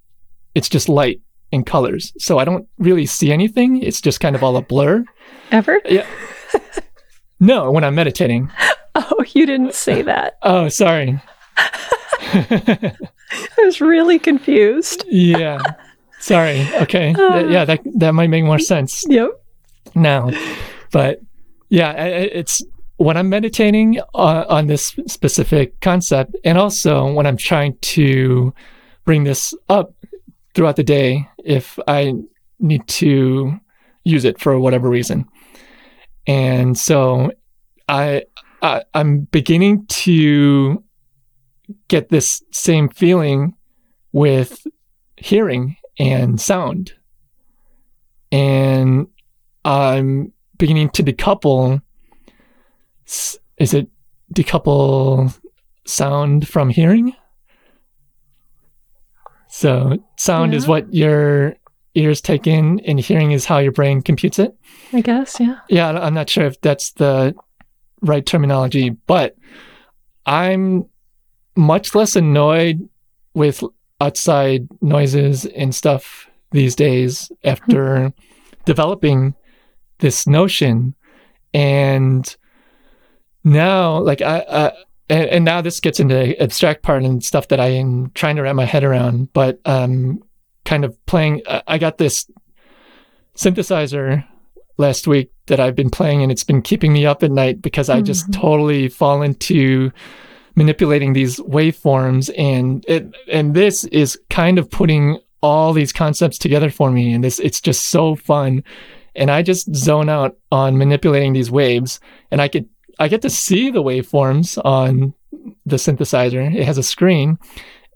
It's 0.55 0.69
just 0.69 0.87
light 0.89 1.21
and 1.51 1.65
colors. 1.65 2.13
So 2.17 2.37
I 2.39 2.45
don't 2.45 2.67
really 2.77 3.05
see 3.05 3.31
anything. 3.31 3.81
It's 3.83 4.01
just 4.01 4.19
kind 4.19 4.35
of 4.35 4.43
all 4.43 4.55
a 4.57 4.61
blur. 4.61 5.03
Ever? 5.51 5.81
Yeah. 5.85 6.05
no, 7.39 7.71
when 7.71 7.83
I'm 7.83 7.95
meditating. 7.95 8.51
Oh, 8.95 9.23
you 9.33 9.45
didn't 9.45 9.73
say 9.75 10.01
that. 10.03 10.37
Oh, 10.43 10.67
sorry. 10.69 11.19
I 12.35 12.93
was 13.59 13.81
really 13.81 14.19
confused. 14.19 15.05
yeah. 15.09 15.59
Sorry. 16.19 16.67
Okay. 16.75 17.13
Th- 17.13 17.49
yeah, 17.51 17.65
that 17.65 17.81
that 17.97 18.13
might 18.13 18.29
make 18.29 18.43
more 18.45 18.59
sense 18.59 19.03
Yep. 19.09 19.29
now. 19.93 20.31
But 20.91 21.19
yeah, 21.69 21.91
it's 21.93 22.61
when 23.03 23.17
I'm 23.17 23.27
meditating 23.27 23.99
on, 24.13 24.45
on 24.45 24.67
this 24.67 24.95
specific 25.07 25.79
concept, 25.81 26.37
and 26.45 26.57
also 26.57 27.11
when 27.11 27.25
I'm 27.25 27.37
trying 27.37 27.77
to 27.77 28.53
bring 29.03 29.25
this 29.25 29.53
up 29.67 29.93
throughout 30.53 30.77
the 30.77 30.83
day, 30.83 31.27
if 31.43 31.77
I 31.87 32.13
need 32.59 32.87
to 32.87 33.59
use 34.05 34.23
it 34.23 34.39
for 34.39 34.57
whatever 34.57 34.89
reason. 34.89 35.25
And 36.27 36.77
so 36.77 37.31
I, 37.89 38.23
I 38.61 38.83
I'm 38.93 39.21
beginning 39.21 39.85
to 39.87 40.81
get 41.89 42.07
this 42.07 42.41
same 42.51 42.87
feeling 42.87 43.53
with 44.13 44.65
hearing 45.17 45.75
and 45.99 46.39
sound. 46.39 46.93
And 48.31 49.07
I'm 49.65 50.31
beginning 50.57 50.89
to 50.91 51.03
decouple 51.03 51.81
is 53.05 53.73
it 53.73 53.87
decouple 54.33 55.37
sound 55.85 56.47
from 56.47 56.69
hearing? 56.69 57.13
So 59.49 60.03
sound 60.17 60.55
is 60.55 60.67
what 60.67 60.91
your 60.93 61.55
ears 61.95 62.21
take 62.21 62.47
in 62.47 62.79
and 62.81 62.99
hearing 62.99 63.31
is 63.31 63.45
how 63.45 63.59
your 63.59 63.71
brain 63.71 64.01
computes 64.01 64.39
it. 64.39 64.55
I 64.91 65.01
guess, 65.01 65.39
yeah. 65.39 65.59
Yeah, 65.69 65.89
I'm 65.91 66.15
not 66.15 66.29
sure 66.29 66.45
if 66.45 66.59
that's 66.61 66.91
the 66.93 67.35
right 68.01 68.25
terminology, 68.25 68.89
but 68.89 69.35
I'm 70.25 70.85
much 71.55 71.93
less 71.93 72.15
annoyed 72.15 72.89
with 73.33 73.63
outside 74.01 74.67
noises 74.81 75.45
and 75.45 75.73
stuff 75.73 76.27
these 76.51 76.75
days 76.75 77.27
hmm. 77.27 77.49
after 77.49 78.13
developing 78.65 79.35
this 79.99 80.25
notion. 80.27 80.95
And 81.53 82.35
now, 83.43 83.99
like, 83.99 84.21
I, 84.21 84.45
I 84.49 84.71
and, 85.09 85.29
and 85.29 85.45
now 85.45 85.61
this 85.61 85.79
gets 85.79 85.99
into 85.99 86.15
the 86.15 86.41
abstract 86.41 86.81
part 86.83 87.03
and 87.03 87.23
stuff 87.23 87.49
that 87.49 87.59
I 87.59 87.67
am 87.67 88.11
trying 88.15 88.35
to 88.37 88.41
wrap 88.43 88.55
my 88.55 88.65
head 88.65 88.83
around, 88.83 89.33
but 89.33 89.59
um, 89.65 90.23
kind 90.65 90.85
of 90.85 90.97
playing. 91.05 91.41
I 91.67 91.77
got 91.77 91.97
this 91.97 92.29
synthesizer 93.35 94.25
last 94.77 95.07
week 95.07 95.31
that 95.47 95.59
I've 95.59 95.75
been 95.75 95.89
playing 95.89 96.23
and 96.23 96.31
it's 96.31 96.43
been 96.43 96.61
keeping 96.61 96.93
me 96.93 97.05
up 97.05 97.23
at 97.23 97.31
night 97.31 97.61
because 97.61 97.89
I 97.89 98.01
just 98.01 98.27
Mhm. 98.29 98.41
totally 98.41 98.87
fall 98.87 99.21
into 99.21 99.91
manipulating 100.55 101.13
these 101.13 101.39
waveforms 101.39 102.31
and 102.37 102.85
it 102.87 103.07
and 103.31 103.55
this 103.55 103.83
is 103.85 104.19
kind 104.29 104.57
of 104.59 104.69
putting 104.69 105.19
all 105.41 105.73
these 105.73 105.91
concepts 105.91 106.37
together 106.37 106.69
for 106.69 106.91
me 106.91 107.11
and 107.13 107.23
this 107.23 107.39
it's 107.39 107.59
just 107.59 107.87
so 107.87 108.15
fun 108.15 108.63
and 109.15 109.29
I 109.31 109.41
just 109.41 109.75
zone 109.75 110.09
out 110.09 110.37
on 110.51 110.77
manipulating 110.77 111.33
these 111.33 111.49
waves 111.51 111.99
and 112.31 112.39
I 112.41 112.47
get 112.47 112.65
I 112.99 113.07
get 113.07 113.21
to 113.23 113.29
see 113.29 113.69
the 113.69 113.83
waveforms 113.83 114.63
on 114.63 115.13
the 115.65 115.77
synthesizer 115.77 116.55
it 116.55 116.65
has 116.65 116.77
a 116.77 116.83
screen 116.83 117.37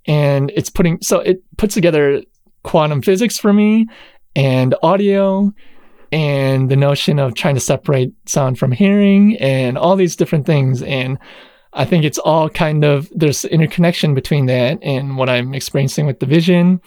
and 0.05 0.51
it's 0.55 0.69
putting 0.69 0.99
so 1.01 1.19
it 1.19 1.43
puts 1.57 1.73
together 1.73 2.23
quantum 2.63 3.01
physics 3.01 3.37
for 3.37 3.53
me 3.53 3.87
and 4.35 4.75
audio 4.83 5.53
and 6.11 6.69
the 6.69 6.75
notion 6.75 7.19
of 7.19 7.33
trying 7.33 7.55
to 7.55 7.61
separate 7.61 8.13
sound 8.25 8.57
from 8.57 8.71
hearing 8.71 9.37
and 9.37 9.77
all 9.77 9.95
these 9.95 10.15
different 10.15 10.45
things. 10.45 10.81
And 10.83 11.17
I 11.73 11.85
think 11.85 12.05
it's 12.05 12.17
all 12.17 12.49
kind 12.49 12.85
of, 12.85 13.09
there's 13.13 13.45
interconnection 13.45 14.13
between 14.13 14.45
that 14.45 14.79
and 14.81 15.17
what 15.17 15.29
I'm 15.29 15.53
experiencing 15.53 16.05
with 16.05 16.19
the 16.19 16.25
vision. 16.25 16.81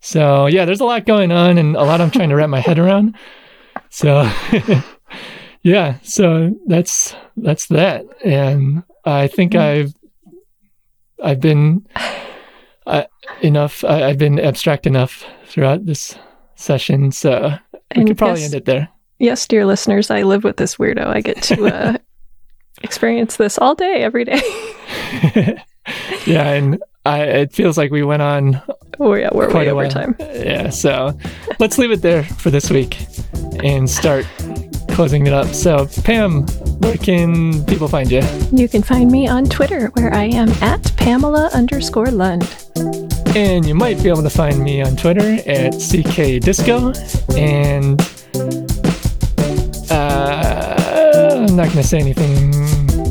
So 0.00 0.46
yeah, 0.46 0.64
there's 0.64 0.80
a 0.80 0.84
lot 0.84 1.06
going 1.06 1.32
on 1.32 1.58
and 1.58 1.76
a 1.76 1.84
lot 1.84 2.00
I'm 2.00 2.10
trying 2.10 2.28
to 2.28 2.36
wrap 2.36 2.50
my 2.50 2.60
head 2.60 2.78
around. 2.78 3.16
So 3.90 4.30
yeah, 5.66 5.98
so 6.02 6.54
that's, 6.66 7.14
that's 7.36 7.66
that. 7.66 8.04
And 8.24 8.84
I 9.04 9.26
think 9.26 9.52
Mm. 9.52 9.60
I've, 9.60 9.94
I've 11.22 11.40
been 11.40 11.84
uh, 12.86 13.04
enough, 13.42 13.82
I, 13.84 14.04
I've 14.04 14.18
been 14.18 14.38
abstract 14.38 14.86
enough 14.86 15.24
throughout 15.46 15.84
this 15.86 16.14
session. 16.54 17.10
So 17.10 17.58
we 17.72 17.78
And 18.02 18.06
could 18.08 18.16
probably 18.18 18.42
yes, 18.42 18.52
end 18.52 18.54
it 18.62 18.64
there. 18.66 18.88
yes, 19.18 19.46
dear 19.48 19.66
listeners, 19.66 20.10
I 20.10 20.22
live 20.22 20.44
with 20.44 20.56
this 20.56 20.76
weirdo. 20.76 21.06
I 21.06 21.20
get 21.20 21.42
to 21.44 21.66
uh, 21.74 21.96
experience 22.82 23.36
this 23.36 23.58
all 23.58 23.74
day, 23.74 24.02
every 24.04 24.24
day. 24.24 24.40
yeah, 26.26 26.50
and 26.52 26.80
I, 27.04 27.22
it 27.22 27.52
feels 27.52 27.76
like 27.76 27.90
we 27.90 28.02
went 28.04 28.22
on 28.22 28.62
Oh, 28.98 29.14
yeah, 29.14 29.28
we're 29.32 29.50
quite 29.50 29.66
way 29.66 29.68
a 29.68 29.74
over 29.74 29.88
time. 29.88 30.16
Yeah, 30.20 30.70
so 30.70 31.16
let's 31.58 31.76
leave 31.76 31.90
it 31.90 32.02
there 32.02 32.22
for 32.24 32.50
this 32.50 32.70
week 32.70 32.96
and 33.62 33.88
start 33.90 34.24
closing 34.96 35.26
it 35.26 35.32
up. 35.34 35.46
So, 35.48 35.86
Pam, 36.04 36.46
where 36.78 36.96
can 36.96 37.62
people 37.66 37.86
find 37.86 38.10
you? 38.10 38.22
You 38.50 38.66
can 38.66 38.82
find 38.82 39.12
me 39.12 39.28
on 39.28 39.44
Twitter 39.44 39.88
where 39.88 40.10
I 40.14 40.24
am 40.24 40.48
at 40.62 40.90
Pamela 40.96 41.50
underscore 41.52 42.06
Lund. 42.06 42.48
And 43.36 43.66
you 43.66 43.74
might 43.74 44.02
be 44.02 44.08
able 44.08 44.22
to 44.22 44.30
find 44.30 44.58
me 44.58 44.80
on 44.80 44.96
Twitter 44.96 45.34
at 45.46 45.74
CKDisco. 45.74 46.96
And 47.36 48.00
uh, 49.90 51.44
I'm 51.46 51.54
not 51.54 51.66
going 51.66 51.76
to 51.76 51.82
say 51.82 51.98
anything 51.98 52.52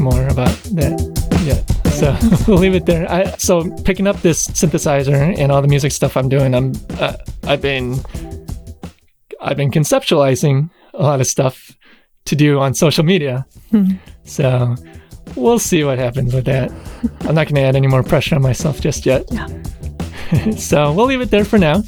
more 0.02 0.28
about 0.28 0.56
that 0.74 1.00
yet. 1.46 1.70
So 1.94 2.18
we'll 2.52 2.58
leave 2.58 2.74
it 2.74 2.88
there. 2.88 3.08
I, 3.12 3.26
so 3.38 3.70
picking 3.84 4.08
up 4.08 4.20
this 4.24 4.48
synthesizer 4.48 5.38
and 5.38 5.52
all 5.52 5.62
the 5.62 5.68
music 5.68 5.92
stuff 5.92 6.18
I'm 6.18 6.30
doing, 6.30 6.56
I'm 6.56 6.74
uh, 7.00 7.18
I've 7.44 7.62
been 7.62 8.00
I've 9.40 9.58
been 9.58 9.70
conceptualizing 9.70 10.72
a 10.98 11.04
lot 11.04 11.22
of 11.22 11.28
stuff 11.28 11.72
to 12.26 12.36
do 12.36 12.60
on 12.60 12.74
social 12.74 13.04
media. 13.04 13.46
Hmm. 13.72 13.94
So 14.24 14.76
we'll 15.36 15.60
see 15.60 15.84
what 15.84 16.00
happens 16.00 16.34
with 16.34 16.46
that. 16.46 16.72
I'm 17.22 17.36
not 17.36 17.48
going 17.48 17.56
to 17.56 17.62
add 17.62 17.76
any 17.76 17.88
more 17.88 18.04
pressure 18.04 18.36
on 18.36 18.42
myself 18.42 18.82
just 18.82 19.06
yet. 19.06 19.26
Yeah. 19.32 19.48
so 20.58 20.92
we'll 20.92 21.06
leave 21.06 21.22
it 21.22 21.32
there 21.32 21.46
for 21.46 21.58
now. 21.58 21.84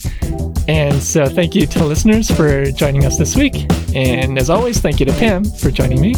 And 0.68 1.02
so 1.02 1.28
thank 1.28 1.56
you 1.56 1.66
to 1.66 1.86
listeners 1.86 2.30
for 2.30 2.66
joining 2.72 3.06
us 3.06 3.18
this 3.18 3.36
week. 3.36 3.66
And 3.96 4.38
as 4.38 4.50
always, 4.50 4.80
thank 4.80 5.00
you 5.00 5.06
to 5.06 5.14
Pam 5.14 5.44
for 5.44 5.72
joining 5.72 6.02
me. 6.02 6.14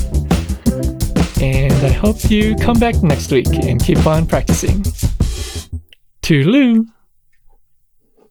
And 1.42 1.74
I 1.74 1.92
hope 1.92 2.30
you 2.30 2.56
come 2.56 2.80
back 2.80 3.02
next 3.02 3.32
week 3.32 3.48
and 3.48 3.82
keep 3.82 4.06
on 4.06 4.26
practicing. 4.26 4.84
Toodaloo. 6.22 6.86